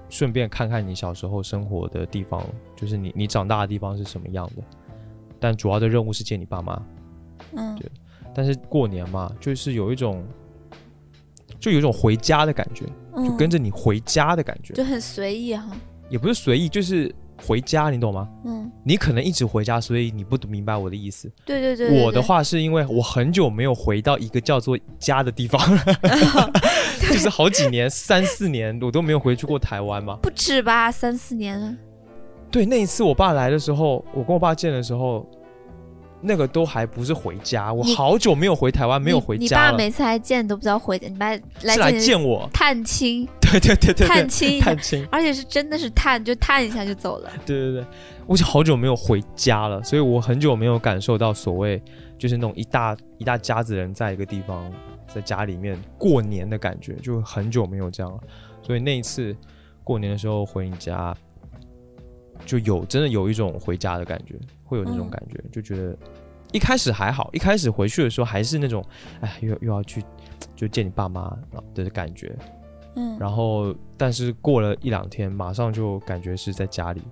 [0.08, 4.62] 顺便看看你小时候生活的地方，就是你你长大的地方是什么样的。
[5.38, 6.82] 但主要的任务是见你爸妈。
[7.52, 7.76] 嗯。
[7.76, 7.88] 对。
[8.34, 10.26] 但是过年嘛，就是有一种，
[11.60, 15.70] 就有一种回家的感觉，嗯，就跟着你回家的感觉，就很随意哈，
[16.10, 18.28] 也不是随意，就是回家，你懂吗？
[18.44, 21.30] 嗯，你可能一直回家，所以你不明白我的意思。
[21.44, 25.82] 对对对对我的话是因为我很久没有回到一个叫做家的地方了，
[27.00, 30.18] 就是好几年，三四年我都没有回去过台湾嘛。
[30.22, 31.74] 不止吧，三四年了，
[32.50, 35.28] 对，那一次我爸来的时候，我跟我爸见的时候，
[36.20, 41.30] 那个都还不是回家，我好久没有回台湾，没有你你回家了，爸每次来见都不知道回，你爸
[41.62, 42.48] 来见见我。
[42.52, 47.30] 探亲，对对对对对，探亲探亲，而且是真的是探，就探一下就走了。
[47.44, 47.86] 对对对，
[48.26, 51.80] 我就好久没有回家了，所以我很久没有感受到所谓
[52.18, 54.72] 就是那种一大一大家子人在一个地方，
[55.06, 58.18] 在家里面过年的感觉，就很久没有这样了。
[58.62, 59.36] 所以那一次
[59.84, 61.14] 过年的时候回你家，
[62.44, 64.34] 就有真的有一种回家的感觉，
[64.66, 65.96] 会有那种嗯感觉，就觉得
[66.52, 68.84] 一开始还好，一开始回去的时候还是那种，
[69.20, 70.02] 哎，又又要去
[70.54, 71.36] 就见你爸妈
[71.74, 72.36] 的感觉，
[72.96, 77.02] 嗯，然后，但是过了一两天，马上就感觉是在家里，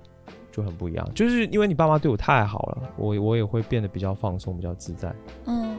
[0.50, 1.08] 就很不一样。
[1.14, 5.14] 就是因为你爸妈对我太好了，我我也会变得比较放松，比较自在。
[5.46, 5.76] 嗯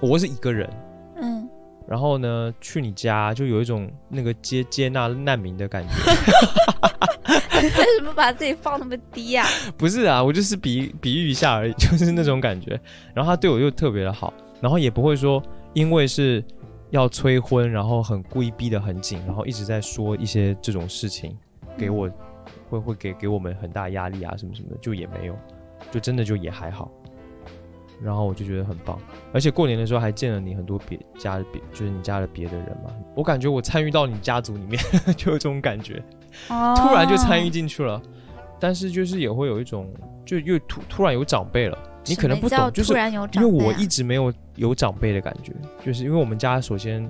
[0.00, 0.68] 我是一个人，
[1.16, 1.48] 嗯，
[1.86, 5.94] 然后呢，去你家就有一种那个接接纳难民的感觉。
[7.62, 12.78] 为什么把自己放那么低呀、 不是啊，我就是比比喻一下而已，就是那种感觉。
[13.14, 15.42] 然后他对我又特别的好，然后也不会说
[15.72, 16.44] 因为是
[16.90, 21.36] 要催婚，然后很故意逼得很紧，然后一直在说一些这种事情
[21.76, 22.10] 给我，
[22.68, 25.36] 会会给给我们很大压力啊什么什么的，就也没有，
[25.90, 26.90] 就真的就也还好。
[28.02, 28.98] 然后我就觉得很棒，
[29.32, 34.82] 而且过年的时候还见了你很多别家的别，就是你家的别的人嘛，我感觉我参与到你家族里面，
[35.16, 36.02] 就有这种感觉。
[36.48, 36.74] 哦。
[36.76, 38.00] 突然就参与进去了，
[38.60, 39.92] 但是就是也会有一种，
[40.24, 42.92] 就又突突然有长辈了，你可能不懂，就是
[43.32, 45.52] 因为我一直没有有长辈的感觉，
[45.84, 47.08] 就是因为我们家首先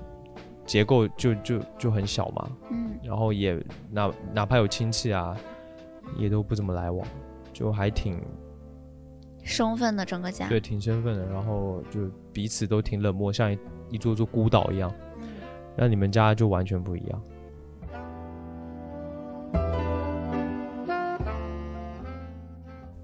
[0.67, 2.91] 结构就就就很小嘛，嗯。
[3.03, 3.59] 然后也
[3.91, 5.37] 哪哪怕有亲戚啊，
[6.17, 7.07] 也都不怎么来往，
[7.53, 8.21] 就还挺
[9.45, 12.01] 生分的整个家，对挺身份的，然后就
[12.33, 13.59] 彼此都挺冷漠，像一
[13.91, 14.93] 一座座孤岛一样。
[15.19, 15.29] 嗯
[15.77, 17.23] 那你们家就完全不一样。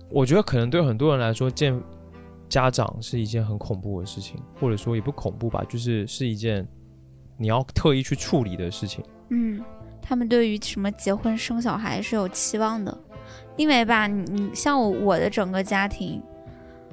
[0.09, 1.81] 我觉得可能对很多人来说，见
[2.49, 6.67] 家长是一件很恐怖的事情，或者说也不恐怖吧，就是是一件
[7.37, 9.05] 你要特意去处理的事情。
[9.31, 9.61] 嗯，
[10.01, 12.97] 他们对于什么结婚生小孩是有期望的，
[13.57, 16.23] 因为吧，你你像我我的整个家庭，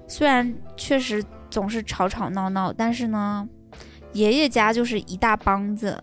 [0.07, 3.47] 虽然确实总是吵吵闹闹，但是呢，
[4.13, 6.01] 爷爷家就是一大帮子，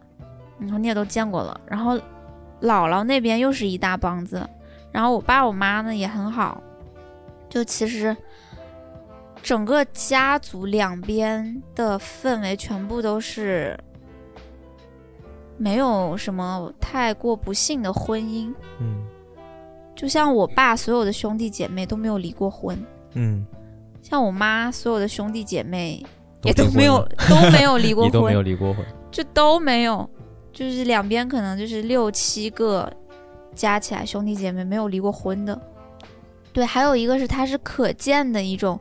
[0.58, 1.96] 你说你也都见过了，然后
[2.60, 4.48] 姥姥那边又是一大帮子，
[4.92, 6.62] 然后我爸我妈呢也很好，
[7.48, 8.16] 就其实。
[9.42, 13.78] 整个家族两边的氛围全部都是
[15.58, 19.04] 没有什么太过不幸的婚姻，嗯。
[19.94, 23.46] 就像我爸所有的兄弟姐妹都没有离过婚，嗯，
[24.04, 26.04] 像我妈所有的兄弟姐妹
[26.42, 28.84] 也都没有了 都没有离过 婚都没有婚，离过婚。
[29.10, 30.08] 就都没有，
[30.52, 32.92] 就是两边可能就是六七个
[33.54, 35.58] 加起来兄弟姐妹没有离过婚的。
[36.52, 38.78] 对，还有一个是它是可见的一种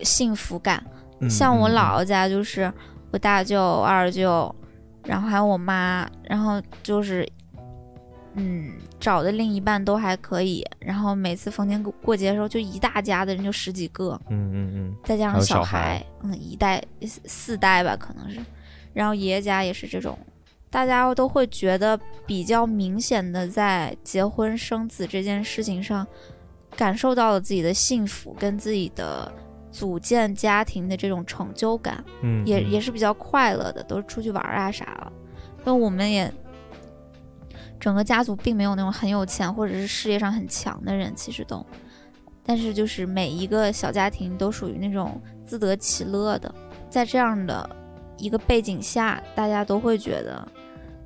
[0.00, 0.82] 幸福感，
[1.20, 2.72] 嗯像我嗯姥姥家就是
[3.10, 4.52] 我大舅、二舅，
[5.04, 7.28] 然后还有我妈，然后就是，
[8.34, 18.40] 嗯，找的另一半都还可以，然后每次逢年过过节的时候，就一大家子人就十几个，嗯嗯嗯再加上小上孩，孩嗯，一代四四代吧，可能是，
[18.92, 20.18] 然后爷爷家也是这种，
[20.70, 26.06] 大家都会觉得比较明显的在结婚生子这件事情上，
[26.76, 29.30] 感受到了自己的幸福跟自己的
[29.70, 35.12] 组建家庭的这种成就感，嗯，也嗯也是比较快乐的，都是出去玩啊啥了。
[35.64, 36.32] 那我们也
[37.82, 41.66] 整个家族并没有那种很有钱或者是事业上很强的人，其实都，
[42.44, 46.54] 但是就是每一个小家庭都属于那种自得其乐的，
[46.88, 47.68] 在这样的
[48.18, 50.48] 一个背景下，大家都会觉得，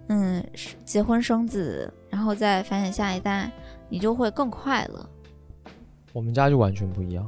[0.08, 0.46] 嗯，
[0.84, 3.50] 结婚生子，然后再繁衍下一代，
[3.88, 5.08] 你就会更快乐。
[6.12, 7.26] 我们家就完全不一样。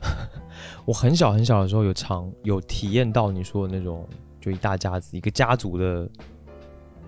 [0.86, 4.08] 我很小很小的时候有尝有体验到你说的那种，
[4.40, 6.08] 就一大家子，一个家族的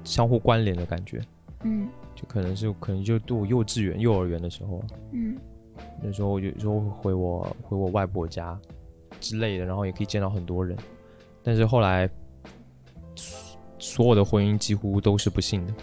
[0.04, 1.18] 相互关联的感觉。
[1.64, 5.36] 嗯就可能是可能就读我幼稚园、幼儿园的时候，嗯
[6.02, 8.58] 那时候有时候会回我回我外婆家
[9.20, 10.76] 之类的，然后也可以见到很多人。
[11.42, 12.08] 但是后来，
[13.14, 15.72] 所所有的婚姻几乎都是不幸的。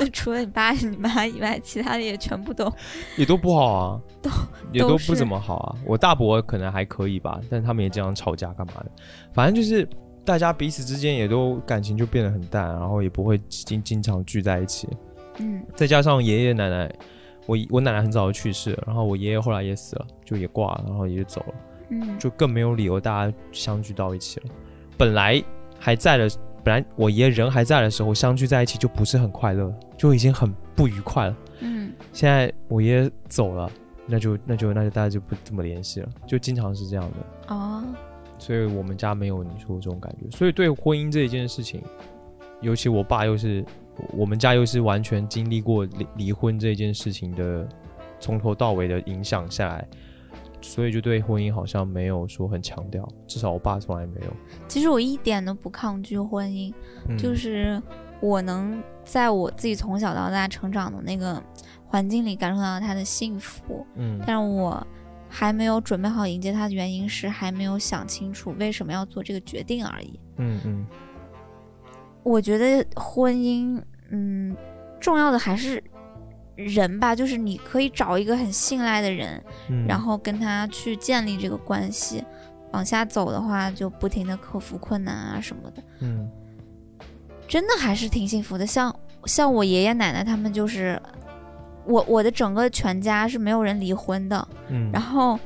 [0.00, 2.72] 那除了你爸你妈以外，其他的也全部都
[3.18, 4.30] 也都不好啊， 都
[4.72, 5.76] 也都不怎么好啊。
[5.84, 8.90] 我大伯可能还可以吧，但他们也经常吵架干嘛的，
[9.32, 9.86] 反正就是
[10.28, 14.86] 大家彼此之间也都感情就变得很淡，然后也不会经经常聚在一起。
[15.38, 16.94] 嗯再加上爷爷奶奶，
[17.46, 21.54] 我我奶奶很早就去世了，然后我爷爷后来也死了，就也挂了，然后也就走了，
[21.88, 24.46] 嗯就更没有理由大家相聚到一起了。
[24.98, 25.42] 本来
[25.78, 26.28] 还在的，
[26.62, 31.36] 本来我爷爷人还在的时候，相聚在一起就不是很快乐，就已经很不愉快了。
[31.60, 33.70] 嗯现在我爷爷走了，
[34.06, 37.54] 那就那就那就大家就不怎么联系了，就经常是这样的。
[37.54, 37.82] 哦
[38.38, 40.36] 所以我们家没有你说的这种感觉。
[40.36, 41.82] 所以对婚姻这一件事情，
[42.60, 43.64] 尤其我爸又是
[44.12, 47.68] 我们家又是完全经历过离离婚这件事情的，
[48.20, 49.86] 从头到尾的影响下来，
[50.60, 54.32] 所以就对婚姻好像没有说很强调，至少我爸从来没有。
[54.66, 56.72] 其实我一点都不抗拒婚姻，
[57.08, 57.80] 嗯、就是
[58.20, 61.42] 我能在我自己从小到大成长的那个
[61.86, 64.86] 环境里感受到他的幸福，嗯但是我
[65.38, 70.18] 还没有准备好迎接他的原因是还没有想清楚为什么要做这个决定而已。
[70.38, 70.84] 嗯嗯
[72.24, 74.56] 我觉得婚姻，嗯，
[74.98, 75.80] 重要的还是
[76.56, 82.24] 人吧，就是你可以找一个很信赖的人，嗯，然后跟他去建立这个关系。
[82.72, 86.28] 往下走的话，就不停的克服困难啊什么的，嗯
[87.46, 88.66] 真的还是挺幸福的。
[88.66, 88.92] 像
[89.24, 91.00] 像我爷爷奶奶他们就是，
[91.88, 95.38] 我我的整个全家是没有人离婚的，嗯，然后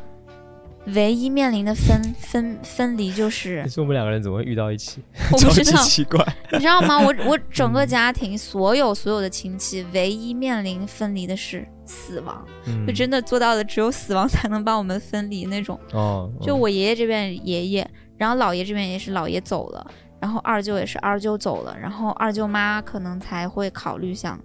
[0.87, 5.00] 唯一面临的分分分离就是可是我们两个人怎么会遇到一起？
[5.33, 6.18] 我超级不知道， 奇怪。
[6.52, 6.98] 你知道吗？
[6.98, 15.78] 我我整个嗯家庭所有所有的亲戚，唯一面临分离的是死亡，嗯，就真的做到了只有死亡才能把我们分离那种。
[15.92, 19.87] 哦，就我爷爷这边爷爷，然后姥爷这边也是姥爷走了，
[20.18, 24.37] 然后二舅也是二舅走了，然后二舅妈可能才会考虑想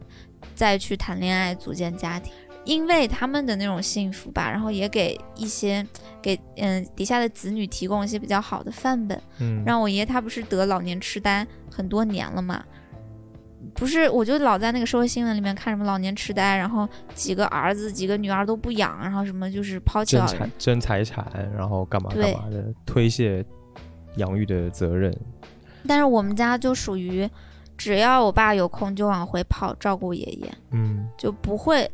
[0.58, 2.34] 再去谈恋爱组建家庭。
[2.66, 5.88] 因为他们的那种幸福吧，然后也给一些
[6.22, 9.18] 给嗯底下的子女提供一些比较好的范本。
[9.40, 12.62] 嗯，让我爷爷他不是得老年痴呆很多年了嘛，
[13.74, 20.52] 不是我就老在那个社会新闻里面看什么老年痴呆，然后几个儿子几个女儿都不养，然后什么就是抛弃老人。
[20.58, 23.46] 争财产，然后干嘛干嘛的，推卸
[24.18, 25.16] 养育的责任。
[25.88, 27.30] 但是我们家就属于，
[27.78, 31.90] 只要我爸有空就往回跑照顾爷爷，嗯就不会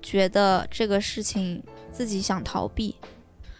[0.00, 2.94] 觉得这个事情自己想逃避。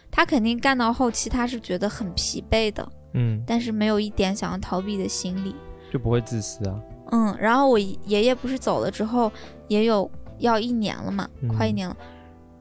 [0.09, 5.55] 他肯定干到后期他是觉得很疲惫的，嗯，但是没有一点想要逃避的心理。
[5.91, 6.79] 就不会自私啊。
[7.11, 9.31] 嗯，然后我爷爷不是走了之后
[9.67, 10.09] 也有
[10.39, 11.95] 要一年了嘛，嗯快一年了。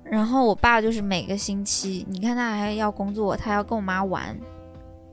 [0.04, 4.38] 然后我爸就是每个星期，你看他还要工作，他要跟我妈玩，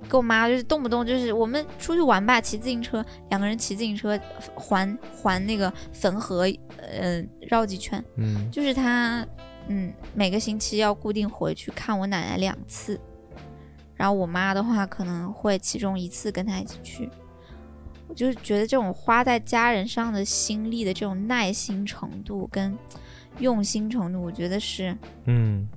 [0.09, 4.19] 跟我妈就是动不动就是我们出去玩吧，骑自行车，两个人骑自行车
[4.53, 6.45] 环环那个汾河，
[6.77, 8.03] 呃，绕几圈。
[8.17, 9.25] 嗯就是他，
[9.67, 12.99] 嗯，每个星期要固定回去看我奶奶两次，
[13.95, 17.09] 然后我妈的话可能会其中一次跟他一起去。
[18.07, 22.77] 我就是觉得这种花在家人上的心力的这种耐心程度跟
[23.39, 25.67] 用心程度，我觉得是嗯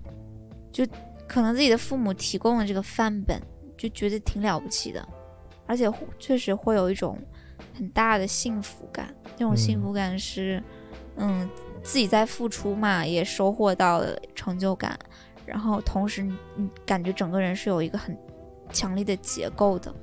[0.72, 0.84] 就
[1.26, 3.40] 可能自己的父母提供了这个范本，
[3.76, 5.06] 就觉得挺了不起的，
[5.66, 7.18] 而且确实会有一种
[7.74, 9.14] 很大的幸福感。
[9.38, 10.62] 那种幸嗯福感是，
[11.16, 11.48] 嗯，
[11.82, 14.98] 自己在付出嘛，也收获到了成就感，
[15.44, 18.16] 然后同时你你感觉整个人是有一个很
[18.72, 19.94] 强烈的结构的。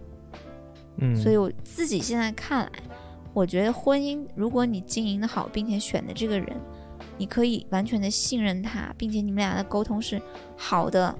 [0.98, 2.72] 嗯，所以我自己现在看来，
[3.34, 6.56] 我觉得婚姻，如果你经营的好，并且选的这个人，
[7.18, 10.22] 你可以完全的信任他，并且你们俩的沟通是
[10.56, 11.18] 好的，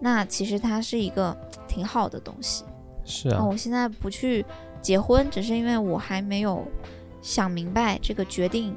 [0.00, 1.36] 那其实它是一个
[1.68, 2.64] 挺好的东西。
[3.04, 4.44] 是啊，我现在不去
[4.80, 6.66] 结婚，只是因为我还没有
[7.20, 8.74] 想明白这个决定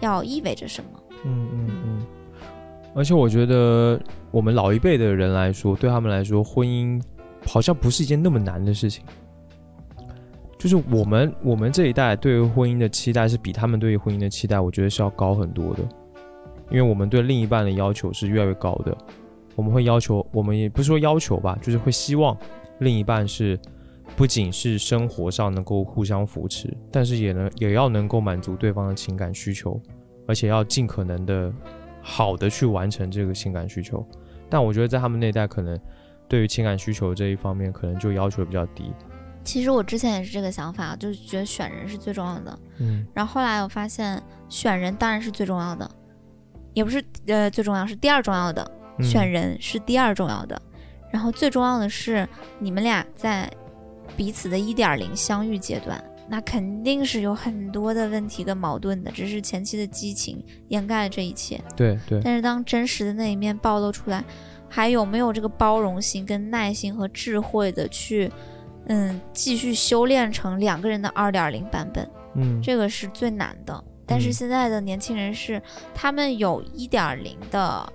[0.00, 0.90] 要意味着什么。
[1.24, 2.06] 嗯嗯嗯。
[2.94, 7.00] 而且我觉得，我们老一辈的人来说，对他们来说，婚姻
[7.46, 9.04] 好像不是一件那么难的事情。
[10.58, 15.82] 就是我们我们这一代对于婚姻的期待是比他们对于婚姻的期待，我觉得是要高很多的，
[16.70, 18.96] 因为我们对另一半的要求是越来越高的。
[19.58, 22.38] 我们会要求，我们也不是说要求吧，就是会希望
[22.78, 23.58] 另一半是
[24.16, 29.80] 不仅是生活上能够互相扶持，但是也能也要能够满足对方的情感需求，
[30.28, 31.52] 而且要尽可能的
[32.00, 34.06] 好的去完成这个情感需求。
[34.48, 35.76] 但我觉得在他们那代可能
[36.28, 38.92] 对于情感需求这一方面，可能就要求比较低。
[39.42, 42.56] 其实我之前也是这个想法，就是觉得选人是最重要的。
[42.78, 45.90] 嗯然后后来我发现，选人当然是最重要的，
[46.74, 48.70] 也不是呃最重要，是第二重要的。
[48.98, 50.60] 嗯选人是第二重要的，
[51.12, 53.50] 然后最重要的是你们俩在
[54.16, 61.60] 彼此的一点零相遇阶段，那肯定是有很多的问题跟矛盾的，只是前期的激情掩盖了这一切。
[61.76, 64.24] 对对，但是当真实的那一面暴露出来，
[64.68, 68.30] 还有没有这个包容心、跟耐心和智慧的去，
[68.88, 73.84] 嗯，继续修炼成两个人的二点零版本，嗯这个是最难的。
[74.06, 75.62] 但是嗯现在的年轻人是，
[75.94, 77.92] 他们有一点零的，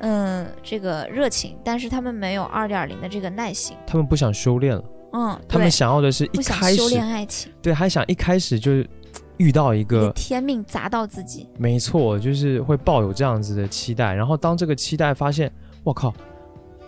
[0.00, 3.76] 嗯，这个热情，但是他们没有二点零的这个耐心。
[3.86, 8.88] 他们不想修炼了，嗯，他们想要的是一开始修炼爱情，对，还想一开始就是
[9.36, 11.48] 遇到一个天命砸到自己。
[11.58, 16.12] 没错，就是会抱有这样子的期待，然后当这个期待发现，我靠，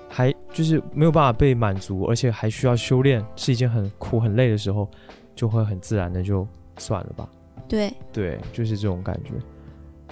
[0.09, 4.89] 还就是没有办法被满足，而且还需要修炼，是一件很苦很累的时候，
[5.35, 6.47] 就会很自然的就
[6.79, 7.29] 算了吧。
[7.69, 9.33] 对，对，就是这种感觉。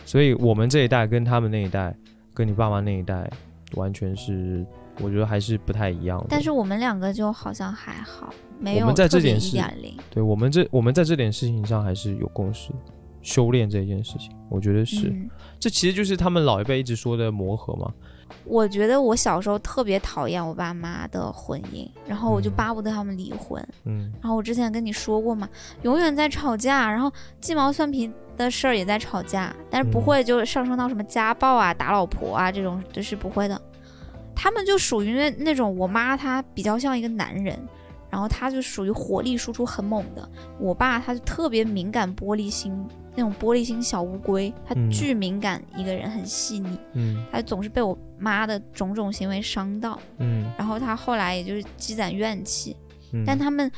[0.06, 1.94] 所以我们这一代跟他们那一代，
[2.40, 3.31] 跟你爸妈那一代，
[3.74, 4.64] 完全是
[5.03, 6.26] 我觉得还是不太一样的。
[6.31, 9.94] 但是我们两个就好像还好，没有我们在这特别点是一点零。
[10.09, 12.70] 对我们这我们在这点事情上还是有共识，
[13.20, 15.11] 修炼这件事情，我觉得是。
[15.11, 17.92] 嗯这其实就是他们老一辈一直说的磨合嘛。
[18.45, 23.62] 我觉得我小时候特别讨厌我爸妈的婚姻，然后我就嗯巴不得他们离婚。
[23.85, 25.49] 嗯然后我之前跟你说过嘛，
[25.83, 33.61] 永远在吵架，然后鸡毛蒜皮的事儿也在吵架，但是不嗯会就上升到什么家暴啊、打老婆啊这种，就是不会的。
[34.35, 37.59] 他们就属于那那种，我妈她比较像一个男人，
[38.09, 40.27] 然后她就属于火力输出很猛的。
[40.59, 42.73] 我爸他就特别敏感、玻璃心，
[43.14, 52.77] 那种玻璃心小乌龟，他嗯巨敏感一个人，很细腻，嗯他总是被我妈的种种行为伤到，嗯然后他后来也就是积攒怨气。
[53.12, 53.70] 嗯，但他们，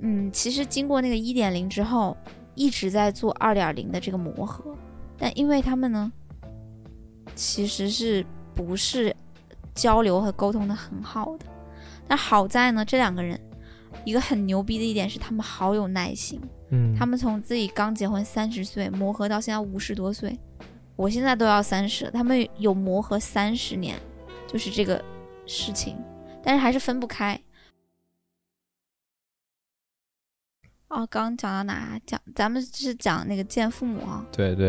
[0.00, 2.16] 嗯，其实经过那个一点零之后，
[2.54, 4.74] 一直在做二点零的这个磨合，
[5.18, 6.10] 但因为他们呢，
[7.34, 9.14] 其实是不是
[9.74, 11.44] 交流和沟通的很好的？
[12.08, 13.38] 但好在呢，这两个人，
[14.06, 16.40] 一个很牛逼的一点是，他们好有耐心。
[16.72, 20.36] 嗯他们从自己刚结婚三十岁磨合到现在五十多岁，
[20.96, 23.96] 我现在都要三十了，他们有磨合三十年，
[24.48, 25.02] 就是这个
[25.46, 25.96] 事情，
[26.42, 27.40] 但是还是分不开。
[30.88, 31.98] 哦，刚刚讲到哪？
[32.06, 34.26] 讲咱们是讲那个见父母啊。
[34.32, 34.68] 对对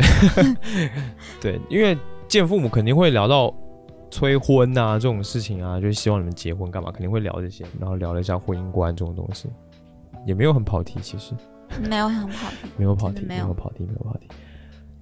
[1.42, 3.54] 对，因为见父母肯定会聊到
[4.10, 9.50] 催婚啊这种事情啊，就是希望你们结婚干嘛，肯定会聊这些，然后聊了一下婚姻观这种东西，
[10.26, 11.34] 也没有很跑题，其实
[11.90, 12.58] 没有很跑题。
[12.78, 14.28] 没有跑题，没有跑题，没有跑题。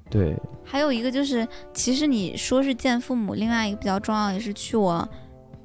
[0.09, 5.07] 对，还有一个就是，其实你说是见父母，另外一个比较重要也是去我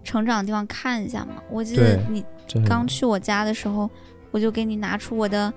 [0.04, 1.42] 成长的地方看一下嘛。
[1.50, 2.24] 我记得你
[2.64, 3.90] 刚去我家的时候，
[4.30, 5.52] 我就给你拿出我的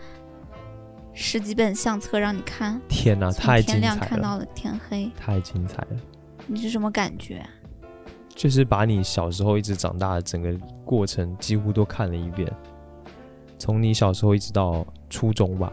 [1.13, 5.87] 十几本相册让你看，天哪，太精天亮彩了，看到了天黑，太精彩了。
[6.47, 7.45] 你是什么感觉？
[8.29, 10.51] 就是把你小时候一直长大的整个
[10.83, 12.51] 过程几乎都看了一遍，
[13.59, 15.71] 从你小时候一直到初中吧，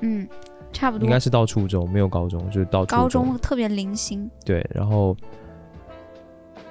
[0.00, 0.26] 嗯，
[0.72, 1.04] 差不多。
[1.04, 5.16] 应该是到初中，没有高中，就是到初高中特别零星，对，然后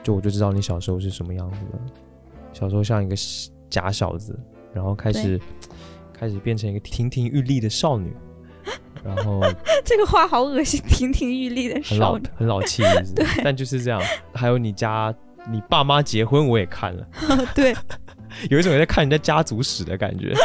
[0.01, 1.79] 就我就知道你小时候是什么样子的，
[2.53, 3.15] 小时候像一个
[3.69, 4.39] 假小子，
[4.73, 5.39] 然后开始
[6.13, 8.15] 开始变成一个亭亭玉立的少女，
[9.03, 9.41] 然后
[9.83, 12.25] 这个话好恶心，亭亭玉立的很老少女。
[12.37, 14.01] 很老气，是不是但就是这样。
[14.33, 15.13] 还有你家
[15.51, 17.07] 你爸妈结婚我也看了，
[17.53, 17.75] 对，
[18.49, 20.33] 有一种在看人家家族史的感觉。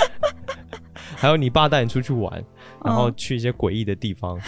[1.17, 2.45] 还有你爸带你出去玩，
[2.85, 4.39] 然后嗯去一些诡异的地方，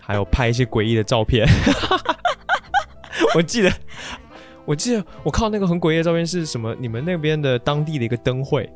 [0.00, 1.46] 还有拍一些诡异的照片。
[3.36, 3.70] 我记得，
[4.64, 6.74] 我记得我看到那个很诡异的照片是什么？
[6.80, 8.68] 你们那边的当地的一个灯会，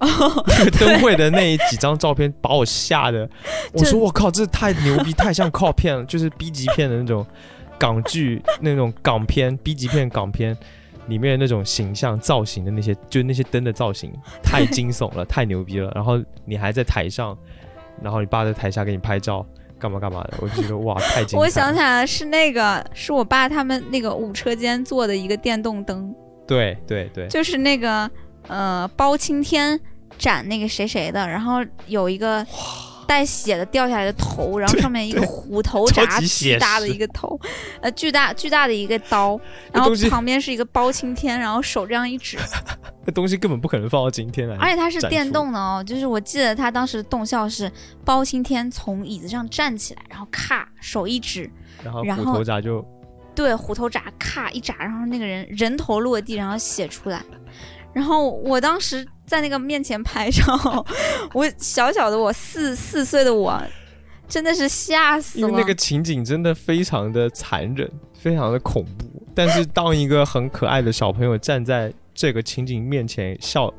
[0.00, 3.28] 那个灯会的那几张照片把我吓得，
[3.72, 7.26] 我说我靠，这太牛逼，太像靠片了，就是 B 级片的那种
[7.76, 10.56] 港剧那种港片 B 级片港片。
[11.08, 15.90] 里面的那种形象造型的那些，就那些灯的造型， 太惊悚了，太牛逼了。
[15.94, 17.36] 然后你还在台上，
[18.02, 19.44] 然后你爸在台下给你拍照，
[19.78, 21.40] 干嘛干嘛的，我就觉得哇，太精彩了。
[21.44, 26.14] 我想起来了，是那个是我爸他们那个五车间做的一个电动灯，
[26.46, 28.10] 对对对，就是那个
[28.48, 29.78] 呃包青天
[30.16, 32.44] 斩那个谁谁的，然后有一个
[33.06, 37.38] 带血的掉下来的头，然后上面一个虎头铡，巨大的一个头，
[37.80, 39.38] 呃巨大巨大的一个刀，
[39.72, 42.38] 然后旁边是一个包青天，然后手这样一指，
[43.06, 44.56] 那东西根本不可能放到今天来。
[44.56, 47.70] 而且它是电动的哦，就是我记得他当时的动效是
[48.04, 51.50] 包青天从椅子上站起来，然后咔手一指，
[51.82, 52.84] 然后然后虎头铡就
[53.34, 57.20] 对，虎头铡咔一铡，然后那个人人头落地，然后血出来。
[57.94, 60.84] 然后我当时在那个面前拍照，
[61.32, 63.62] 我小小的我四四岁的我，
[64.28, 65.48] 真的是吓死了。
[65.48, 69.06] 因为那个情景真的非常的残忍，非常的恐怖。
[69.34, 73.72] 但是当一个很可爱的小朋友站在这个情景面前笑，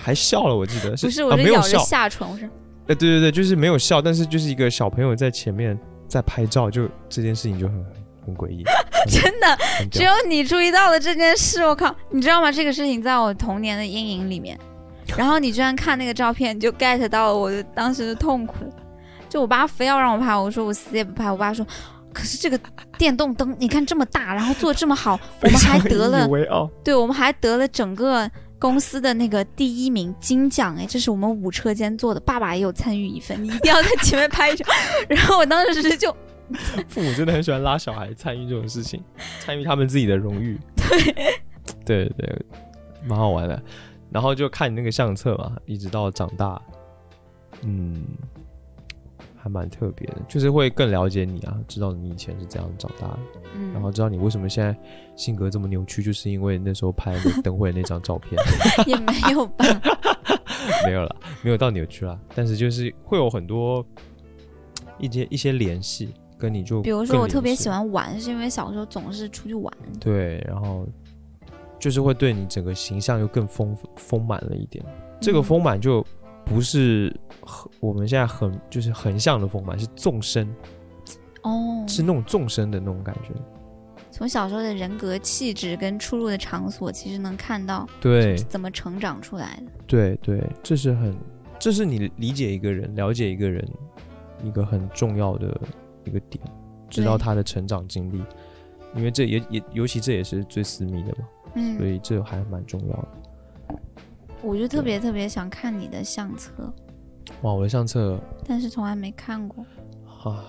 [0.00, 2.44] 还笑了，我记得是不是，啊我是咬着没有笑，下唇，我是
[2.88, 7.86] 哎，对对对，就是没有笑，但是就是一个小朋友在前面在拍照，就这件事情就很
[8.26, 8.64] 很诡异，
[9.10, 9.58] 真的
[9.90, 11.62] 只有你注意到了这件事。
[11.62, 12.50] 我靠，你知道吗？
[12.50, 14.58] 这个事情在我童年的阴影里面。
[15.16, 18.56] 然后你居然看那个照片，你就 get 到了我的当时的痛苦。
[19.28, 21.30] 就我爸非要让我拍，我说我死也不拍。
[21.30, 21.66] 我爸说，
[22.12, 22.58] 可是这个
[22.96, 26.70] 电动灯，你看这么大，然后做这么好，我们还得了。
[26.82, 34.68] 对，我们还得了整个公司的那个第一名金奖哎，这是我们五车间做的，爸爸也有参与一份，你一定要在前面拍一张。
[35.08, 36.14] 然后我当时就
[36.88, 39.02] 父母真的很喜欢拉小孩参与这种事情，
[39.40, 40.58] 参与他们自己的荣誉。
[41.84, 42.46] 对，对对，
[43.06, 43.62] 蛮好玩的。
[44.10, 46.60] 然后就看你那个相册嘛，一直到长大，
[47.62, 48.02] 嗯，
[49.36, 53.18] 还蛮特别的，就是会更了解你啊，知道你以前是怎样长大的，
[53.54, 54.74] 嗯，然后知道你为什么现在
[55.14, 58.40] 性格这么扭曲，就是因为那时候拍那个灯会那张照片。
[58.88, 59.64] 也没有吧，
[60.86, 63.84] 没有了，没有到扭曲啦，但是就是会有很多
[64.98, 69.72] 一些一些联系，跟你就比如说我特别喜欢玩，是因为小时候总是出去玩。
[69.98, 70.86] 对，然后
[71.78, 74.84] 就是会对你整个形象又更丰丰满了一点。
[75.20, 76.04] 这个嗯丰满就
[76.44, 80.48] 不是横我们现在很就是横向的丰满，是纵深，
[81.42, 83.30] 哦，是那种纵深的那种感觉。
[84.10, 89.72] 从小时候的人格气质跟出入的场所，其实能看到对是怎么成长出来的。
[89.86, 91.16] 对对，这是很，
[91.58, 93.64] 这是你理解一个人、了解一个人
[94.42, 95.60] 一个很重要的
[96.08, 96.42] 一个点，
[96.88, 98.22] 知道他的成长经历，
[98.96, 103.08] 因为这也也尤其这也是最私密的嘛，嗯所嗯，以这还蛮重要的。
[104.42, 106.72] 我就特别特别想看你的相册，
[107.42, 109.64] 哇，我的相册但是从来没看过。
[110.24, 110.44] 啊，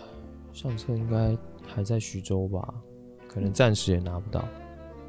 [0.53, 1.37] 相册应该
[1.67, 2.73] 还在徐州吧，
[3.27, 4.43] 可能暂时也拿不到，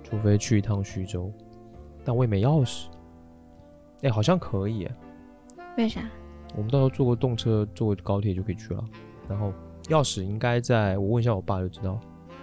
[0.02, 1.32] 除非去一趟徐州，
[2.04, 2.86] 但我也没钥匙。
[4.02, 4.94] 哎、好像可以耶，
[5.76, 6.02] 为啥？
[6.56, 8.82] 我们到时候坐过动车、坐过高铁就可以去了。
[9.28, 9.52] 然后
[9.90, 12.00] 钥匙应该在我问一下我爸就知道。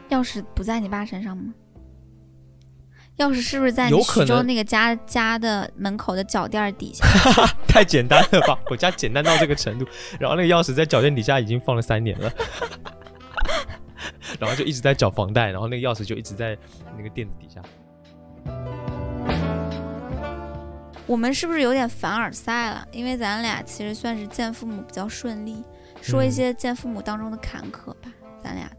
[0.09, 1.53] 钥匙不在你爸身上吗？
[3.17, 7.03] 钥匙是不是在你徐州那个家家的门口的脚垫底下？
[7.67, 8.59] 太简单了吧？
[8.69, 9.87] 我家简单到这个程度，
[10.19, 12.31] 然后那个钥匙在脚垫底下已经放了三年了，
[14.39, 16.55] 然后就一直在缴房贷，然后那个钥匙就一直在
[16.95, 17.59] 那个垫子底下。
[21.07, 22.87] 我们是不是有点凡尔赛了？
[22.91, 25.63] 因为咱俩其实算是见父母比较顺利，
[26.01, 28.11] 说一嗯些见父母当中的坎坷吧，
[28.43, 28.71] 咱俩。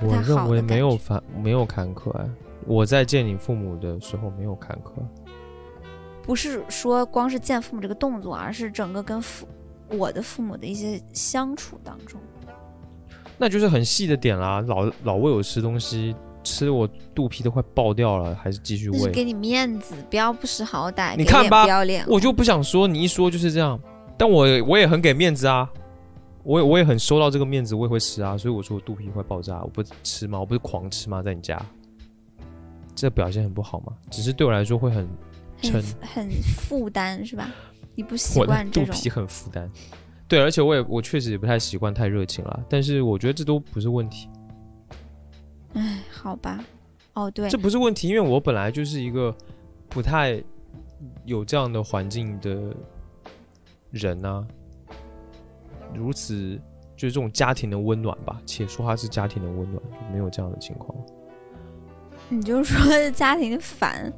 [0.00, 2.28] 我认为没有反没有坎坷哎，
[2.66, 5.02] 我在见你父母的时候没有坎坷。
[6.24, 9.46] 不是说光是见父母这个动作，而是整个跟父
[9.90, 12.20] 我的父母的一些相处当中。
[13.38, 16.14] 那就是很细的点啦，老老喂我吃东西，
[16.44, 19.10] 吃的我肚皮都快爆掉了，还是继续喂。
[19.10, 22.04] 给你面子，不要不识好歹，你看吧不要脸。
[22.08, 23.78] 我就不想说，你一说就是这样，
[24.22, 25.68] 但我我也很给面子啊，
[26.44, 30.38] 我也我也很收到这个面子，我也会吃啊，所以我说我肚皮快爆炸，我不吃吗？
[30.38, 31.20] 我不是狂吃吗？
[31.20, 31.60] 在你家，
[32.94, 33.92] 这表现很不好吗？
[34.12, 35.08] 只是对我来说会很
[35.60, 37.50] 很很负担是吧？
[37.96, 39.68] 你不 习惯这种，肚皮很负担。
[40.28, 44.28] 对，而且我也我确实也不太习惯太热情了，但是我觉得这都不是问题，
[45.72, 46.64] 哎，好吧。
[47.14, 49.34] 哦，对这，不是问题，因为我本来就是一个
[49.88, 50.40] 不太
[51.24, 52.72] 有这样的环境的
[53.92, 54.44] 人啊，
[55.94, 56.58] 如此
[56.96, 60.96] 就是这种家庭的温暖吧，且说它是家庭的温暖，就没有这样的情况。
[62.28, 62.80] 你就说
[63.10, 64.10] 家庭的烦，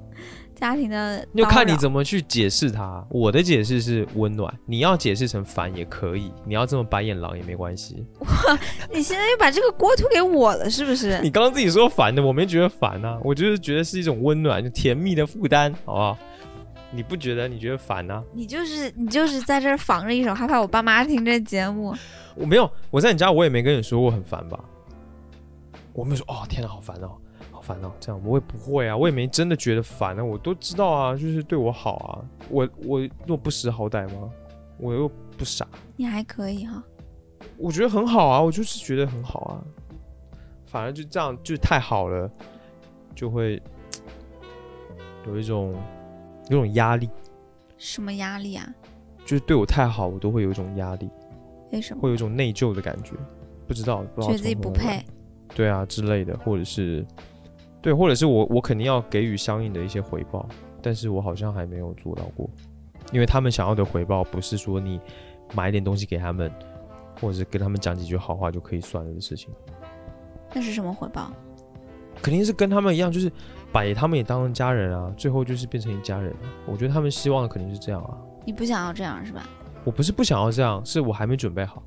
[0.55, 1.75] 家庭的就看你。
[1.77, 3.05] 怎么去解释它。
[3.11, 8.07] 我的解释是温暖，你要解释成烦也可以，你要这么白眼狼也没关系。
[8.21, 8.59] 哇
[8.93, 11.21] 你现在又把这个锅推给我了，是不是？
[11.23, 16.19] 你刚刚自己说烦的，我没觉得烦啊，我就是觉得是一种温暖，就甜蜜的负担，好不好？
[16.95, 17.49] 你不觉得？
[17.49, 18.23] 你觉得烦啊？
[18.33, 21.95] 你就是你就是在这儿防着一手，害怕我爸妈听这节目。
[22.37, 24.59] 我没有，我在你家我也没跟你说过很烦吧？
[25.93, 27.11] 我没有说哦，天哪，好烦哦，
[27.51, 34.31] 好烦哦，这样我也不会啊，我也没真的觉得烦啊，我都知道啊，就是对我好啊，我我若不识好歹吗？
[34.79, 35.67] 我又不傻，
[35.97, 36.83] 你还可以哈，
[37.57, 39.63] 我觉得很好啊，我就是觉得很好啊，
[40.67, 42.29] 反而就这样就太好了，
[43.15, 43.63] 就会
[45.29, 45.77] 有一种
[46.49, 47.09] 有种压力，
[47.79, 48.69] 什么压力啊？
[49.25, 51.09] 就是对我太好，我都会有一种压力，
[51.73, 52.03] 为什么？
[52.03, 53.15] 会有一种内疚的感觉，
[53.67, 55.03] 不知道，不知道觉得自己不配。
[55.55, 57.07] 对啊之类的，或者是
[57.81, 60.49] 对，或者是我我肯定要给予相应的一些回报，
[60.83, 62.49] 但是我好像还没有做到过，
[63.13, 65.01] 因为他们想要的回报不是说你
[65.55, 66.51] 买一点东西给他们，
[67.21, 69.51] 或者是跟他们讲几句好话就可以算了的事情，
[70.53, 71.31] 那是什么回报？
[72.23, 73.31] 肯定是跟他们一样，就是
[73.75, 76.47] 把他们也当成家人啊，最后就是变成一家人啊。
[76.65, 78.17] 我觉得他们希望的肯定是这样啊。
[78.47, 79.49] 你不想要这样是吧？
[79.83, 81.83] 我不是不想要这样，是我还没准备好，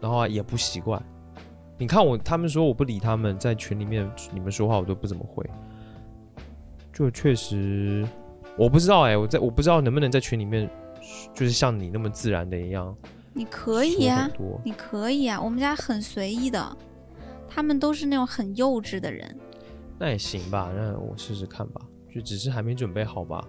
[0.00, 1.00] 然后啊也不习惯。
[1.76, 5.44] 你看我，他们说我不理他们，在群里面你们说话我都不怎么回，
[6.94, 8.08] 就确实
[8.56, 10.66] 我不知道哎、我在我不知道能不能在群里面
[11.34, 12.96] 就是像你那么自然的一样
[13.34, 14.60] 你可以呀、说很多。
[14.64, 16.76] 你可以啊，我们家很随意的，
[17.46, 19.36] 他们都是那种很幼稚的人。
[19.98, 21.80] 那也行吧，那我试试看吧，
[22.14, 23.44] 就只是还没准备好吧。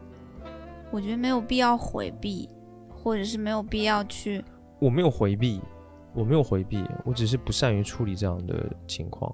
[0.92, 2.50] 我觉得没有必要回避，
[2.90, 4.44] 或者是没有必要去。
[4.80, 5.62] 我没有回避，
[6.14, 9.34] 我没有回避，我只是不善于处理这样的情况。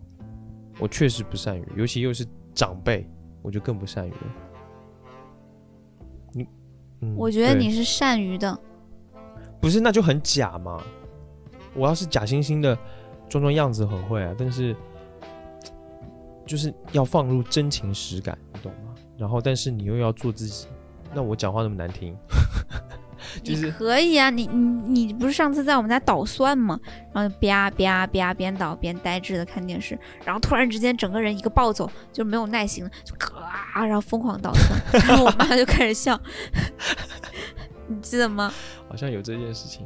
[0.78, 3.10] 我确实不善于，尤其又是长辈，
[3.42, 4.18] 我就更不善于了。
[6.34, 6.48] 你，
[7.00, 8.60] 嗯我觉得你是善于的，
[9.62, 10.84] 不是，那就很假嘛。
[11.74, 12.78] 我要是假惺惺的
[13.30, 14.76] 装装样子很会啊，但是
[16.46, 18.94] 就是要放入真情实感，你懂吗？
[19.18, 20.68] 然后，但是你又要做自己，
[21.14, 22.16] 那我讲话那么难听，
[23.44, 24.30] 就你是可以啊。
[24.30, 26.80] 你你你不是上次在我们家捣蒜吗？
[27.14, 36.20] 然后吧吧吧边捣边呆滞的看电视，然后突然之间整个人一个暴走，就没有耐心了，就咔，然后疯狂捣蒜， 然后我妈就开始笑，
[37.88, 38.52] 你记得吗？
[38.90, 39.86] 好像有这件事情。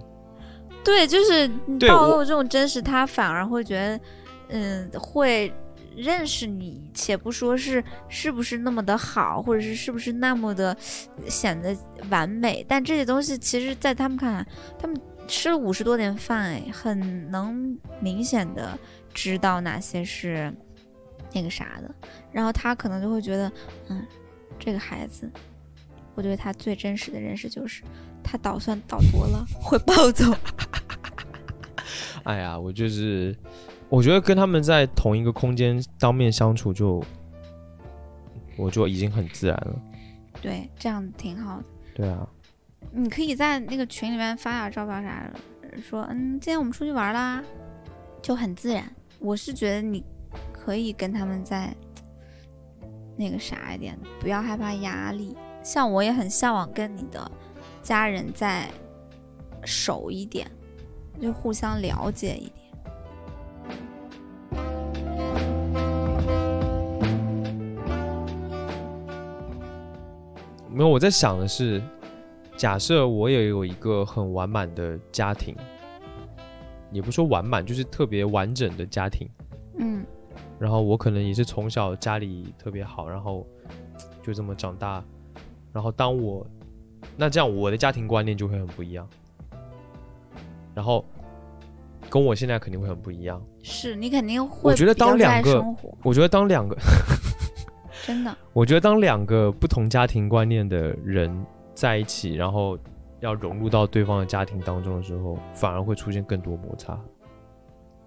[0.84, 4.00] 对，就是你暴露这种真实，他反而会觉得，
[4.48, 5.54] 嗯，会
[5.96, 10.76] 认识你，且不说是是不是那么的好，或者是是不是那么的
[11.28, 11.76] 显得
[12.10, 14.46] 完美，但这些东西其实，在他们看来，
[14.78, 18.78] 他们吃了五十多年饭，哎，很能明显的
[19.14, 20.54] 知道哪些是
[21.34, 21.94] 那个啥的，
[22.32, 23.52] 然后他可能就会觉得，
[23.90, 24.06] 嗯，
[24.58, 25.32] 这个孩子，
[26.16, 27.84] 我对他最真实的认识就是。
[28.22, 30.26] 他捣蒜捣多了会暴走，
[32.24, 33.36] 哎呀，我就是，
[33.90, 37.04] 我觉得跟他们在同一个空间当面相处就，
[38.56, 39.82] 我就已经很自然了。
[40.42, 41.66] 对，这样挺好的。
[41.96, 42.28] 对啊，
[42.92, 47.44] 你可以在那个群里面发点照片啥的，说嗯，今天我们出去玩啦，
[48.22, 48.90] 就很自然。
[49.18, 50.04] 我是觉得你
[50.54, 51.76] 可以跟他们在
[53.18, 55.36] 那个啥一点，不要害怕压力。
[55.62, 57.30] 像我也很向往跟你的
[57.82, 58.70] 家人在
[59.66, 60.50] 熟一点，
[61.20, 62.59] 就互相了解一点。
[70.72, 71.82] 没有，我在想的是，
[72.56, 75.56] 假设我也有一个很完满的家庭，
[76.92, 79.28] 也不说完满，就是特别完整的家庭。
[79.78, 80.06] 嗯
[80.60, 83.48] 然后我可能也是从小家里特别好，然后
[84.22, 85.02] 就这么长大。
[85.72, 86.46] 然后当我
[87.16, 89.08] 那这样，我的家庭观念就会很不一样。
[90.76, 91.06] 然后
[92.10, 93.42] 跟我现在肯定会很不一样。
[93.64, 95.64] 是你肯定会我觉得当两个
[96.04, 96.76] 我觉得当两个，
[98.10, 101.32] 真的我觉得当两个不同家庭观念的人
[101.76, 102.76] 在一起，然后
[103.20, 107.00] 要融入到对方的家庭当中的时候，反而会出现更多摩擦。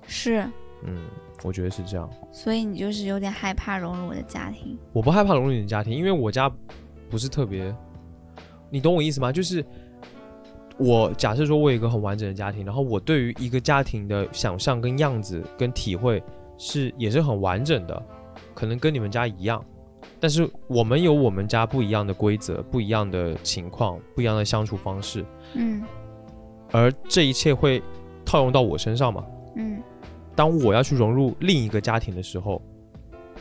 [0.09, 0.45] 是，
[0.83, 1.07] 嗯，
[1.45, 2.11] 我觉得是这样。
[2.33, 4.77] 所以你就是有点害怕融入我的家庭。
[4.93, 6.51] 我不害怕融入你的家庭，因为我家
[7.09, 7.73] 不是特别，
[8.69, 9.31] 你懂我意思吗？
[9.31, 9.65] 就是
[10.79, 16.21] 我假设说我有一个很完整的家庭，然后我对于一个家庭的想象跟样子跟体会
[16.59, 18.03] 是也是很完整的，
[18.53, 19.65] 可能跟你们家一样，
[20.23, 25.83] 但是我们有我们家不一样的规则、不一样的情况、不一样的相处方式，嗯
[26.71, 27.83] 而这一切会
[28.25, 29.25] 套用到我身上嘛？
[29.57, 29.83] 嗯，
[30.37, 32.63] 当我要去融入另一个家庭的时候，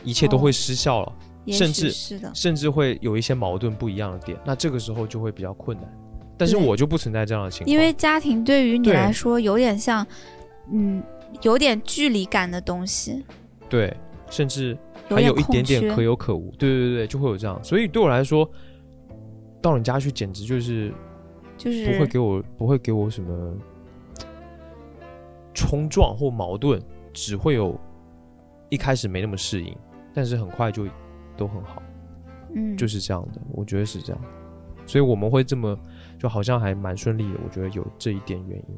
[0.02, 1.12] 一切都会哦失效了。
[1.44, 2.30] 也甚至是的。
[2.34, 5.88] 甚至会有一些矛盾不一样的点，那这个时候就会比较困难。
[6.36, 10.04] 但是我就不存在这样的情况，因为家庭对于你来说有点像，
[10.72, 11.00] 嗯，
[11.42, 13.24] 有点距离感的东西，
[13.68, 13.96] 对，
[14.28, 17.62] 甚至有还有一点点可有可无，对对对，就会有这样。
[17.62, 18.48] 所以对我来说，
[19.60, 20.92] 到你家去简直就是
[21.56, 23.54] 就是不会给我不会给我什么
[25.54, 26.80] 冲撞或矛盾，
[27.12, 27.78] 只会有
[28.70, 29.76] 一开始没那么适应，
[30.14, 30.86] 但是很快就
[31.36, 31.82] 都很好。
[32.54, 34.22] 嗯，就是这样的，我觉得是这样，
[34.86, 35.78] 所以我们会这么，
[36.18, 37.38] 就好像还蛮顺利的。
[37.44, 38.76] 我觉得有这一点原因，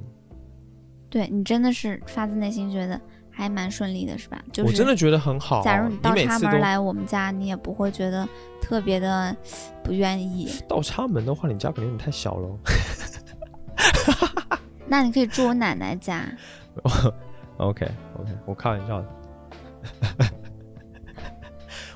[1.10, 3.00] 对你真的是发自内心觉得
[3.34, 4.42] 还蛮顺利的，是吧？
[4.52, 5.62] 就是我真的觉得很好。
[5.62, 8.26] 假如你倒插门来我们家，你也不会觉得
[8.62, 9.36] 特别的
[9.82, 10.48] 不愿意。
[10.68, 12.58] 倒插门的话，你家肯定有点太小了。
[14.86, 16.24] 那你可以住我奶奶家
[17.56, 19.08] ，OK OK，我开玩笑的。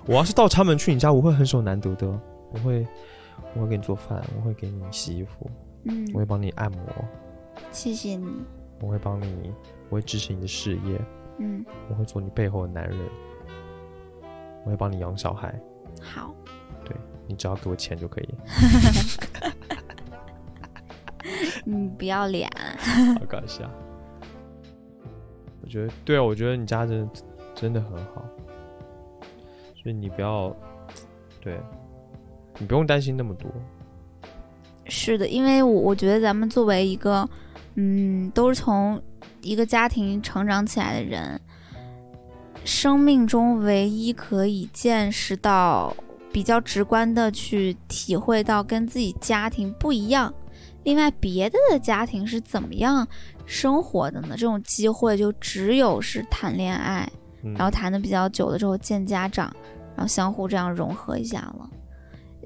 [0.07, 2.09] 我要是倒插门去你家，我会很手难得的，
[2.53, 2.87] 我会
[3.55, 5.51] 我会给你做饭，我会给你洗衣服，
[5.85, 6.81] 嗯我，会帮你按摩，
[7.71, 8.27] 谢谢你，
[8.81, 9.53] 我会帮你，
[9.91, 10.99] 我会支持你的事业，
[11.39, 12.99] 嗯，我会做你背后的男人，
[14.65, 15.55] 我会帮你养小孩，
[16.03, 16.35] 好，
[16.85, 16.95] 对
[17.27, 18.29] 你只要给我钱就可以。
[21.65, 22.51] 你不要脸，
[23.19, 23.69] 好搞笑。
[25.63, 27.13] 我觉得对啊，我觉得你家真的
[27.55, 28.25] 真的很好，
[29.75, 30.55] 所以你不要，
[31.41, 31.61] 对，
[32.59, 33.51] 你不用担心那么多。
[34.87, 37.29] 是的，因为我我觉得咱们作为一个，
[37.75, 39.01] 嗯，都是从
[39.49, 41.41] 一个家庭成长起来的人，
[42.65, 45.97] 生命中唯一可以见识到、
[46.31, 50.33] 比较直观的去体会到跟自己家庭不一样，
[50.85, 53.09] 另外别的的家庭是怎么样
[53.47, 54.29] 生活的呢？
[54.33, 57.11] 这种机会就只有是谈恋爱，
[57.43, 59.51] 嗯、然后谈的比较久了之后见家长，
[59.97, 61.71] 然后相互这样融合一下了。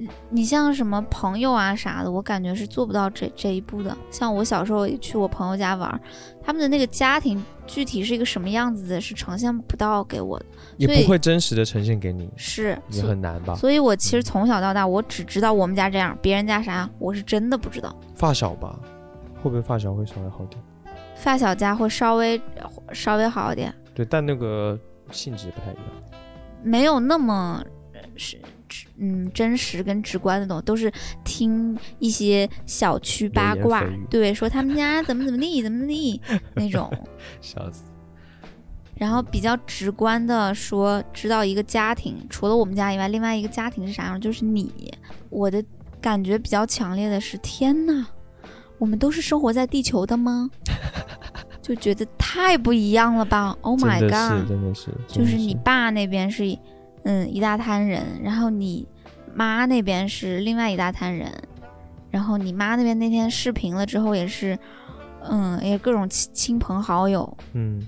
[0.03, 3.97] 嗯你像什么朋友啊啥的，我感觉是做不到这这一步的。
[4.11, 6.01] 像我小时候也去我朋友家玩，
[6.43, 10.47] 他们的那个家庭具体是一个什么样子的，是呈现不到给我的，
[10.77, 13.55] 也不会真实的呈现给你，是，也很难吧？
[13.55, 17.95] 所以我其实从小到大，我只知道我们家这样，别人家啥，我是真的不知道。
[18.15, 18.79] 发小吧，
[19.43, 20.61] 会不会发小会稍微好点？
[21.15, 22.41] 发小家会稍微
[22.93, 24.77] 稍微好一点，对，但那个
[25.13, 25.85] 性质不太一样。
[26.65, 28.43] 没有那么呃是直
[28.99, 30.93] 嗯真实跟直观的东西，都是
[31.25, 36.21] 听一些小区八卦对，说他们家怎么怎么地，怎么怎么地
[36.55, 36.91] 那种。
[37.41, 37.83] 笑死！
[38.95, 44.73] 然后比较直观的说，知道一个家庭，除了我们家以外，另外一个家庭是啥样，就是你。
[45.31, 45.65] 我的
[46.01, 48.07] 感觉比较强烈的是，天呐，
[48.79, 50.49] 我们都是生活在地球的吗？
[51.63, 54.41] 就觉得太不一样了吧！Oh my god！
[54.43, 56.45] 是，真的是，就是你爸那边是，
[57.05, 58.87] 嗯，一大摊人，然后你
[59.35, 61.33] 妈那边是另外一大摊人，
[62.11, 64.59] 然后你妈那边那天视频了之后也是，
[65.23, 67.87] 嗯，也各种亲亲朋好友，嗯，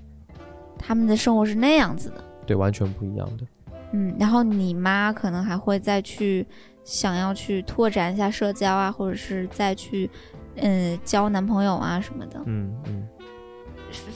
[0.78, 3.46] 他们的生活是那样子的，对，完全不一样的。
[3.92, 6.44] 嗯，然后你妈可能还会再去
[6.82, 10.10] 想要去拓展一下社交啊，或者是再去，
[10.56, 13.08] 嗯，交男朋友啊什么的，嗯嗯，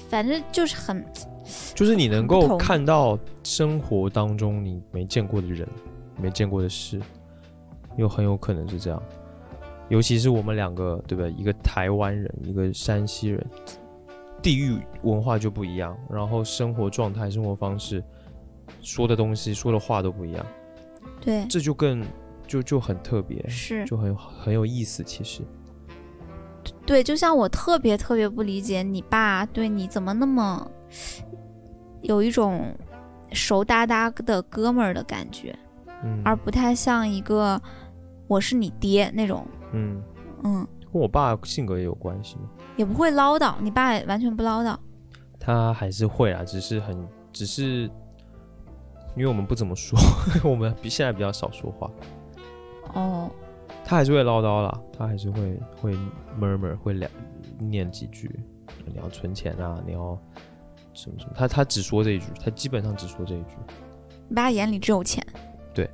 [0.09, 1.05] 反正就是很，
[1.74, 5.66] 就是你能够看到生活当中你没见过的人、
[6.20, 7.01] 没见过的事，
[7.96, 9.03] 又很有可能是这样。
[9.88, 11.32] 尤其是我们两个，对不对？
[11.32, 13.46] 一个台湾人，一个山西人，
[14.42, 18.05] 地域文化就不一样，然后生活状态、生活方式，
[18.82, 20.46] 说的东西、说的话都不一样，
[21.22, 22.05] 对，这就更
[22.46, 23.86] 就就很特别，是。
[23.86, 25.03] 就很很有意思。
[25.03, 25.42] 其实，
[26.84, 30.70] 对，就像我特别特别不理解你爸对你怎么那么
[32.03, 32.74] 有一种
[33.32, 35.55] 熟哒哒的哥们儿的感觉，
[36.03, 37.61] 嗯，而不太像一个
[38.26, 40.03] 我是你爹那种，嗯，
[40.45, 42.43] 嗯，跟我爸性格也有关系吗。
[42.76, 43.55] 也不会唠叨。
[43.61, 44.76] 你爸也完全不唠叨，
[45.41, 46.97] 他还是会啊，只是很，
[47.32, 47.91] 只是
[49.16, 49.99] 因为我们不怎么说，
[50.49, 51.91] 我们比现在比较少说话。
[52.95, 53.28] 哦，
[53.84, 55.99] 他还是会唠叨啦，他还是会会
[56.41, 57.11] murmur 会两
[57.59, 58.30] 念几句，
[58.86, 60.16] 你要存钱啊，你要
[60.99, 63.55] 什么什么，他他只说这一句，他基本上只说这一句。
[64.28, 65.24] 你爸眼里只有钱。
[65.72, 65.88] 对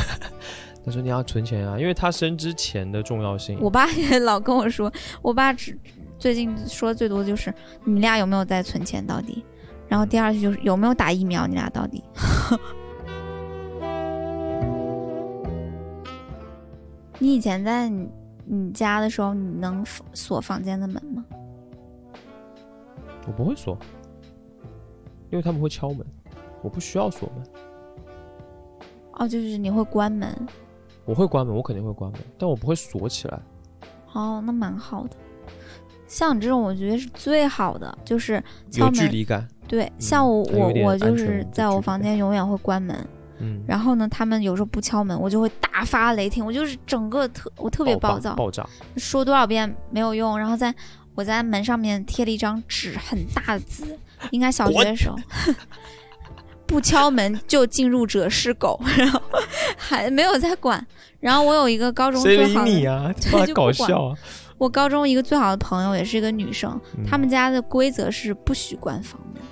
[0.84, 3.58] 他说你要存钱啊，因为他深知钱的重要性。
[3.58, 4.92] 我爸也老跟我说，
[5.22, 5.78] 我爸只
[6.18, 7.52] 最近说的最多就是
[7.84, 9.42] 你俩有没有在存钱到底，
[9.88, 12.04] 然后第二句就是有没有打疫苗，你俩到底。
[17.18, 18.06] 你以前在你
[18.44, 19.82] 你家的时候，你能
[20.12, 21.24] 锁房间的门吗？
[23.26, 23.78] 我不会锁，
[25.34, 26.06] 因为他们会敲门，
[26.62, 27.44] 我不需要锁门。
[29.14, 30.32] 哦，就是你会关门。
[31.04, 33.40] 我会关门，我肯定会关门，但我不会锁起来。
[34.12, 35.16] 哦，那蛮好的。
[36.06, 39.08] 像你这种，我觉得是最好的，就是敲有距。
[39.08, 42.96] 离感，对，像我我我就是在我房间永远会关门，
[43.40, 48.64] 嗯，然后呢，他们有时候不敲门，我就会大发雷霆，我就是整个特我特别暴躁，爆炸，
[48.96, 50.72] 说多少遍没有用，然后在
[51.14, 53.98] 我在门上面贴了一张纸，很大的字，
[54.30, 55.16] 应该小学的时候，
[56.66, 59.20] 不敲门就进入者是狗，然后
[59.76, 60.84] 还没有在管。
[61.20, 63.14] 然后我有一个高中最好的，你啊？
[63.54, 64.18] 搞笑啊！
[64.58, 69.42] 我高中一个最好的朋友也是一个女生，嗯他们家的规则是不许关房门，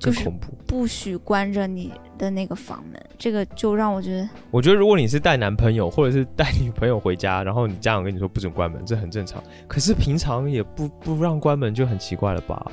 [0.00, 0.56] 就是更恐怖。
[0.66, 9.40] 不许关着你的那个房门，这个就让我觉得我觉得如果你是带男朋友或者是带女朋友回家，然后你家长跟你说不准关门，这很正常。
[9.68, 12.66] 可是平常也不不让关门就很奇怪了吧？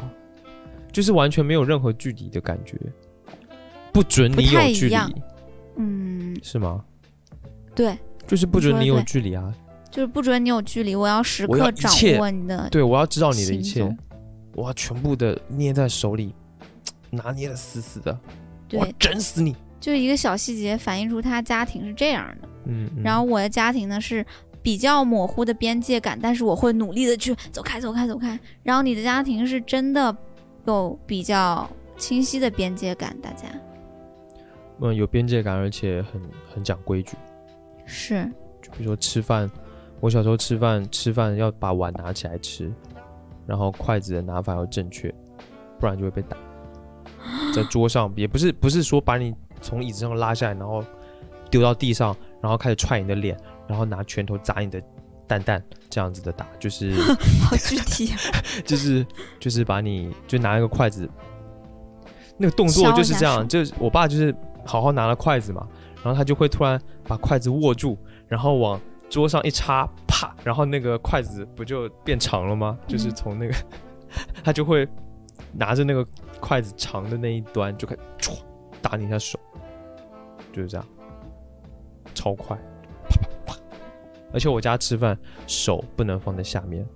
[0.91, 2.75] 就是完全没有任何距离的感觉，
[3.91, 4.95] 不准你有距离，
[5.75, 6.83] 嗯，是吗？
[7.75, 9.53] 对，就是不准你有距离啊！
[9.91, 13.95] 就是不准你有距离，我要时刻掌握你的对，我要知道你的一切，
[14.55, 16.33] 我要全部的捏在手里，
[17.09, 18.17] 拿捏的死死的，
[18.73, 19.55] 我整死你！
[19.79, 22.49] 就一个小细节反映出他家庭是这样的。
[22.65, 24.25] 嗯，嗯然后我的家庭呢是
[24.61, 28.37] 比较模糊的边界感，但是我会努力的去走开、走开、走开。
[28.63, 30.15] 然后你的家庭是真的
[30.65, 33.45] 有比较清晰的边界感，大家
[34.79, 36.21] 嗯有边界感，而且很
[36.53, 37.15] 很讲规矩。
[37.85, 38.29] 是
[38.61, 39.49] 就比如说吃饭，
[40.01, 42.71] 我小时候吃饭吃饭要把碗拿起来吃，
[43.45, 45.13] 然后筷子的拿法要正确，
[45.79, 46.35] 不然就会被打。
[47.53, 50.83] 在桌上也不是不是说把你从椅子上拉下来，然后
[51.49, 53.37] 丢到地上，然后开始踹你的脸，
[53.67, 54.81] 然后拿拳头砸你的
[55.25, 56.93] 蛋蛋这样子的打，就是
[57.43, 58.13] 好具体，
[58.65, 59.05] 就是
[59.39, 61.09] 就是把你就拿一个筷子，
[62.37, 64.33] 那个动作就是这样，就是我爸就是
[64.65, 65.67] 好好拿了筷子嘛，
[66.03, 67.97] 然后他就会突然把筷子握住，
[68.27, 72.77] 然后往桌上一插，啪，然后那个筷子不就变长了吗？
[72.87, 73.55] 就是嗯从那个
[74.43, 74.87] 他就会
[75.53, 76.05] 拿着那个
[76.39, 78.39] 筷子长的那一端就开始唰
[78.81, 79.39] 打你一下手，
[80.53, 80.87] 就是这样，
[82.13, 82.57] 超快，
[83.09, 83.59] 啪啪啪，
[84.33, 86.87] 而且我家吃饭手不能放在下面。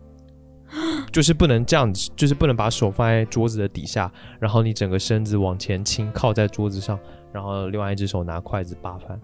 [1.11, 6.97] 就是不能这样子，就是不能把手放在桌子的底下，然后你整个身子往前倾，靠在桌子上，
[7.33, 9.19] 然后另外一只手拿筷子扒饭，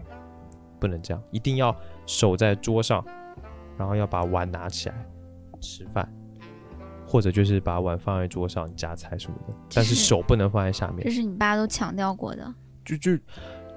[0.78, 3.02] 不能这样，一定要手在桌上，
[3.78, 5.06] 然后要把碗拿起来
[5.58, 6.06] 吃饭，
[7.08, 12.54] 或者就是把碗放在桌上夹菜什么的，但是是手不能放在下面这，是你爸都强调过的。
[12.84, 13.18] 就就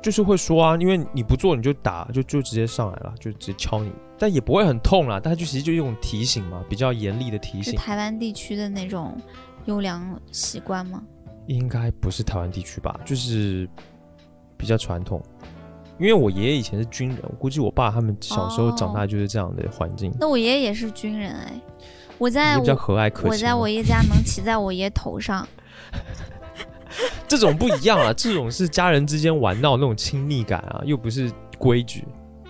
[0.01, 7.71] 就是会说啊，因为你不做你就打，就就直接上来了，就直接敲你，但也不会很痛啦，但就其实就一种提醒嘛，比较严厉的提醒。
[7.71, 9.15] 是台湾地区的那种
[9.65, 11.01] 优良习惯吗？
[11.47, 13.67] 应该不是台湾地区吧，就是
[14.57, 15.21] 比较传统。
[15.99, 21.61] 因为我爷爷以前是军人，我估计我爸他们小时候长大就是这样的环境，那我爷爷也是军人哎，
[22.21, 23.29] 我在我比较和蔼可亲。
[23.31, 25.47] 我在我爷家能骑在我爷头上，
[27.27, 32.05] 这种不一样啊，这种是家人之间玩闹那种亲密感啊，又不是规矩，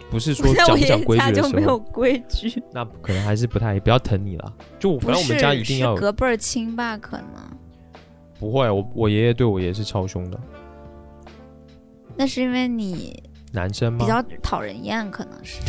[0.09, 4.53] 不是说讲不讲规矩的时候，就没有规矩，那可能还是不太不要疼你了。
[4.77, 6.97] 就我反正我们家一定要隔辈儿亲吧？
[6.97, 7.27] 可能
[8.37, 10.37] 不会，我我爷爷对我也是超凶的，
[12.17, 14.05] 那是因为你男生吗比？
[14.05, 15.61] 较讨人厌，可能是。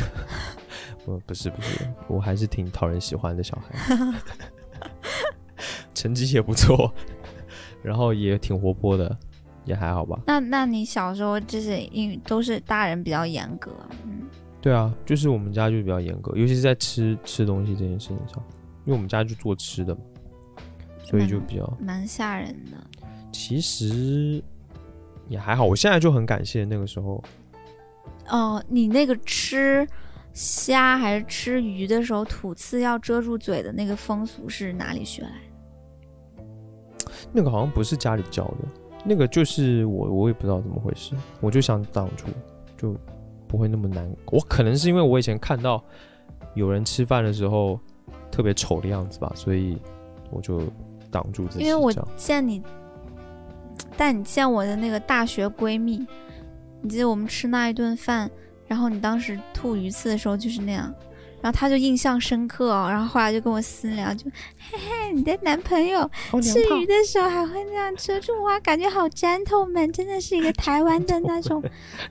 [1.04, 4.14] 不不是不是，我还是挺讨人喜欢的小孩，
[5.94, 6.92] 成绩也不错，
[7.82, 9.16] 然后也挺活泼的，
[9.64, 10.20] 也还好吧。
[10.26, 13.70] 那那你小时候就是因为都是大人比较严格，
[14.04, 14.22] 嗯，
[14.60, 18.42] 对啊，就是我们家就比较严格，尤其是在吃吃东西这件事情上，
[18.84, 20.00] 因为我们家就做吃的嘛，
[21.04, 22.76] 所以就比较蛮吓人的。
[23.32, 24.42] 其实
[25.28, 25.64] 也还好。
[25.64, 27.22] 我现在就很感谢那个时候，
[28.28, 29.88] 哦，你那个吃
[30.32, 36.42] 虾还是吃鱼的时候，吐刺要遮住嘴的那个风俗是哪里学来的？
[37.32, 38.58] 那个好像不是家里教的，
[39.04, 42.26] 那个就是我我也不知道怎么回事，我就想挡住，
[42.76, 42.96] 就
[43.46, 44.10] 不会那么难。
[44.26, 45.82] 我可能是因为我以前看到
[46.54, 47.78] 有人吃饭的时候
[48.30, 49.78] 特别丑的样子吧，所以
[50.30, 50.62] 我就
[51.10, 51.64] 挡住自己。
[51.64, 52.62] 因为我见你，
[53.96, 56.06] 但你见我的那个大学闺蜜，
[56.80, 58.30] 你记得我们吃那一顿饭，
[58.72, 60.90] 然后你当时吐鱼刺的时候就是那样，
[61.42, 64.24] 然后他就印象深刻哦，然后后来就跟我私聊，就
[64.58, 66.00] 嘿嘿，你的男朋友
[66.30, 71.62] 哦吃鱼的时候还会那样遮住哇，感觉好 gentleman，真的是一个 台湾的那种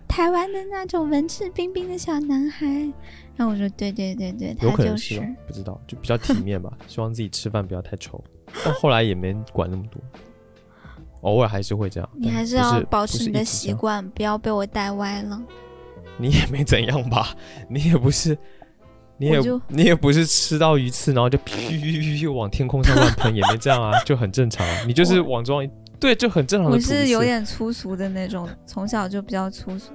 [0.07, 2.68] 台湾的那种文质彬彬的小男孩。
[3.36, 8.24] 然后我说对对对对，他就是不知道，就比较体面吧，希望自己吃饭不要太丑。
[8.64, 9.99] 但后来也没管那么多，
[11.22, 12.07] 偶尔还是会这样。
[12.14, 15.41] 你还是要保持你的习惯，不要被我带歪了。
[16.18, 17.36] 你也没怎样吧？
[17.70, 18.38] 你也不是，
[19.18, 24.84] 你也就你也不是吃到鱼刺，然后就噗噗噗噗往天空上乱喷，也没这样啊，就很正常啊。
[24.86, 29.91] 你就是往中央，对，就很正常的我是有点粗俗的那种，从小就比较粗俗。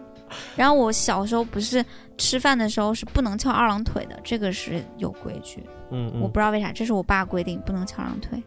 [0.57, 1.85] 然后我小时候不是
[2.19, 5.63] 吃饭的时候是不能翘二郎腿的，这个是有规矩，
[5.93, 8.43] 嗯嗯，我不知道为啥，这是我爸规定不能翘二郎腿。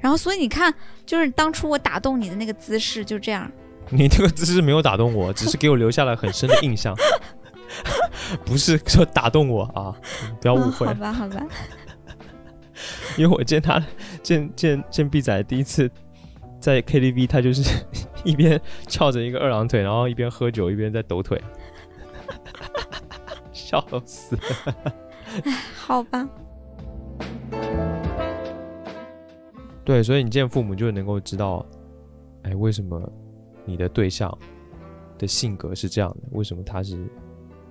[0.00, 0.74] 然后所以你看，
[1.04, 3.48] 就是当初我打动你的那个姿势就这样，
[3.90, 6.94] 你这个姿势没有打动我，只是给我留下了很深的印象，
[8.44, 9.94] 不是说打动我啊，
[10.40, 10.94] 不要误会嗯好。
[10.94, 11.46] 吧，好吧。
[13.16, 13.82] 因为我见他
[14.22, 15.90] 见见见 B 仔第一次
[16.60, 17.62] 在 KTV，他就是
[18.24, 21.40] 一边翘着一个二郎腿，然后一边喝酒一边在抖腿，
[23.52, 24.36] 笑死。
[25.74, 26.28] 好吧，
[29.84, 31.64] 对，所以你见父母就能够知道，
[32.42, 33.00] 哎，为什么
[33.66, 34.32] 你的对象
[35.18, 36.28] 的性格是这样的？
[36.32, 37.06] 为什么他是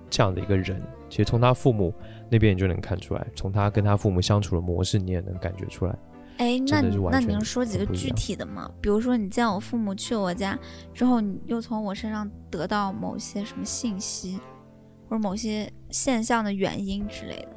[0.08, 0.80] 这样的一个人？
[1.08, 1.92] 其实从他父母
[2.30, 5.98] 那边你就能看出来，从他跟他父母相处的模式，你也能感觉出来。
[6.38, 8.70] 哎，那那全你能说几个具体的吗？
[8.80, 10.58] 比如说你见我父母去我家
[10.92, 14.38] 之后，你又从我身上得到某些什么信息，
[15.08, 17.48] 或者某些现象的原因之类的。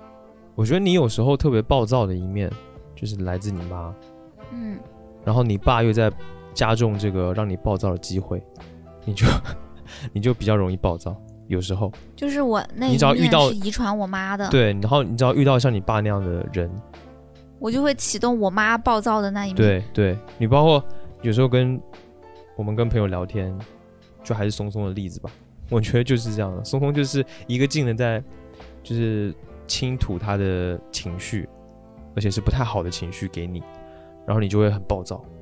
[0.55, 2.49] 我觉得你有时候特别暴躁的一面，
[2.95, 3.93] 就是来自你妈，
[4.53, 4.79] 嗯，
[5.25, 6.09] 然后你爸又在
[6.53, 8.43] 加重这个让你暴躁的机会，
[9.05, 9.25] 你就
[10.13, 11.15] 你就比较容易暴躁。
[11.47, 16.69] 有时候，就是我那你只要遇到是遗传我妈的，对，然后你只要遇到像你爸那样的人，
[17.57, 19.55] 我就会启动我妈暴躁的那一面。
[19.55, 20.83] 对对，你包括
[21.23, 21.81] 有时候跟
[22.55, 23.57] 我们跟朋友聊天，
[24.23, 25.31] 就还是松松的例子吧，
[25.71, 26.63] 我觉得就是这样的。
[26.63, 28.23] 松松就是一个劲的在，
[28.83, 29.33] 就是
[29.65, 31.49] 倾吐他的情绪，
[32.15, 33.63] 而且是不太好的情绪给你，
[34.29, 35.25] 然后你就会很暴躁，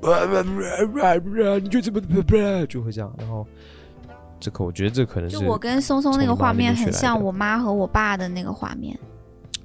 [1.62, 2.00] 你就这么
[2.66, 3.46] 就会这样，然后
[4.40, 8.98] 这个我觉得这可能是就我跟松松那个画面很像我妈和我爸的那个画面，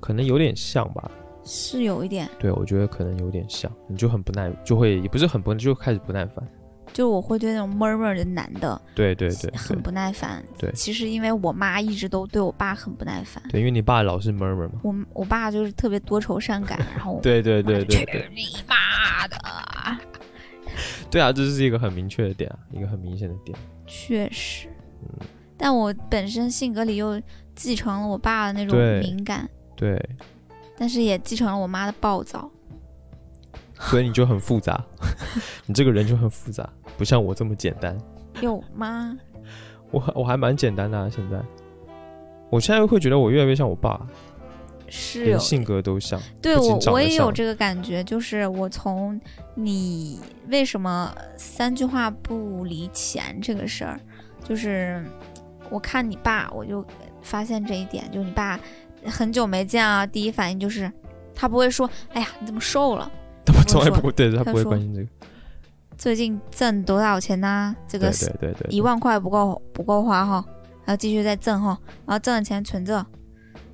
[0.01, 1.09] 可能有点像吧，
[1.45, 6.45] 是有一点，对我觉得可能有点像，你就很不耐，就会也不是很不，就开始不耐烦，
[6.94, 10.44] 就是我会对那种闷闷的男的对对对对很不耐烦。
[10.58, 14.80] 对其实因为我妈一直都对我爸很不耐烦，对，因为你爸老是 murmur 嘛。
[14.84, 19.38] 我我爸就是特别多愁善感， 然后对对对对对去你妈的！
[21.10, 23.58] 对啊，这是一个很明确的点啊，一个很明显的点。
[23.86, 24.68] 确实，
[25.02, 25.28] 嗯，
[25.58, 27.22] 但我本身性格里又
[27.56, 30.00] 继承了我爸的那种敏感，对，
[30.78, 32.50] 但是也继承了我妈的暴躁。
[33.89, 34.84] 所以你就很复杂，
[35.65, 36.67] 你这个人就很复杂，
[36.97, 37.97] 不像我这么简单。
[38.41, 39.17] 有吗？
[39.91, 41.39] 我还我还蛮简单的、啊，现在，
[42.49, 44.07] 我现在会觉得我越来越像我爸，
[44.88, 46.19] 是有性格都像。
[46.41, 49.19] 对我不仅长得我也有这个感觉，就是我从
[49.53, 53.99] 你为什么三句话不离钱这个事儿，
[54.43, 55.05] 就是
[55.69, 56.84] 我看你爸，我就
[57.21, 58.59] 发现这一点，就你爸
[59.05, 60.91] 很久没见啊，第一反应就是
[61.36, 63.11] 他不会说，哎呀你怎么瘦了，
[63.74, 65.07] 从来不会对他不会他说关心这个。
[65.97, 70.43] 最近挣多少钱呐、这个对对对，一万块不够不够花哈，
[70.86, 73.05] 还要继续再挣哈，然后挣的钱存着，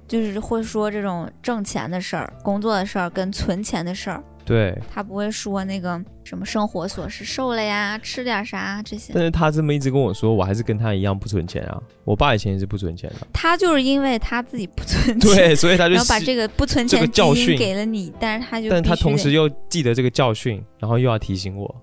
[0.07, 4.75] 就是会说这种挣钱的事儿、工作的事儿跟存钱的事儿，对。
[4.91, 9.13] 他不会说那个什么生活琐事，瘦了呀，吃点啥这些。
[9.13, 11.79] 但是他这么一直跟我说，我还是跟他一样不存钱啊。
[12.03, 21.75] 我爸以前也是不存钱的，他就是因为他自己不存钱，对，所以他就 然后把这个不存这个钱基因教训给了你，但是他就但他同时又记得这个教训，然后又要提醒我，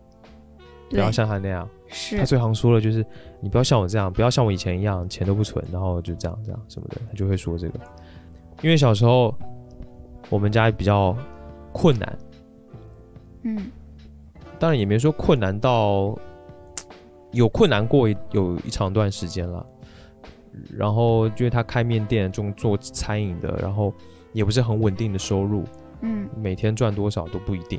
[0.90, 1.68] 不要像他那样。
[1.88, 3.06] 是他最常说的就是
[3.40, 7.78] 你不要像我这样，不要像我以前一样钱都不存，然后就这样这样什么的，他就会说这个。
[8.60, 9.32] 因为小时候
[10.28, 11.16] 我们家比较
[11.72, 12.18] 困难，
[13.47, 13.70] 嗯
[14.59, 16.18] 当然也没说困难到
[17.32, 19.64] 有困难过有一长段时间了。
[20.74, 23.92] 然后因为他开面店，这种做餐饮的，然后
[24.32, 25.64] 也不是很稳定的收入，
[26.01, 27.78] 嗯每天赚多少都不一定，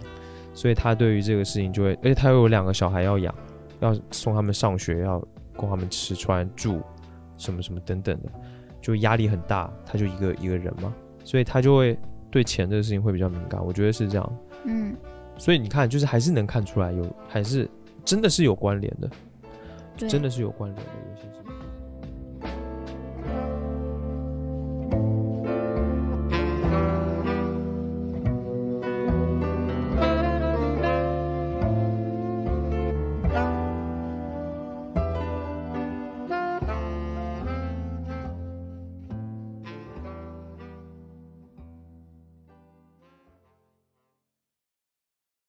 [0.53, 3.33] 所以他对于这个事情就会，而且他又有两个小孩要养，
[3.79, 5.19] 要送他们上学，要
[5.55, 6.79] 供他们吃穿住，
[7.35, 8.29] 什么什么等等的，
[8.79, 9.73] 就压力很大。
[9.83, 10.93] 他就一个一个人嘛，
[11.23, 11.97] 所以他就会
[12.29, 14.37] 对钱这个事情会比较敏感，我觉得是这样。
[14.65, 14.95] 嗯，
[15.37, 17.69] 所以你看，就是还是能看出来有，还是
[18.03, 19.09] 真的是有关联的，
[20.07, 20.91] 真的是有关联的。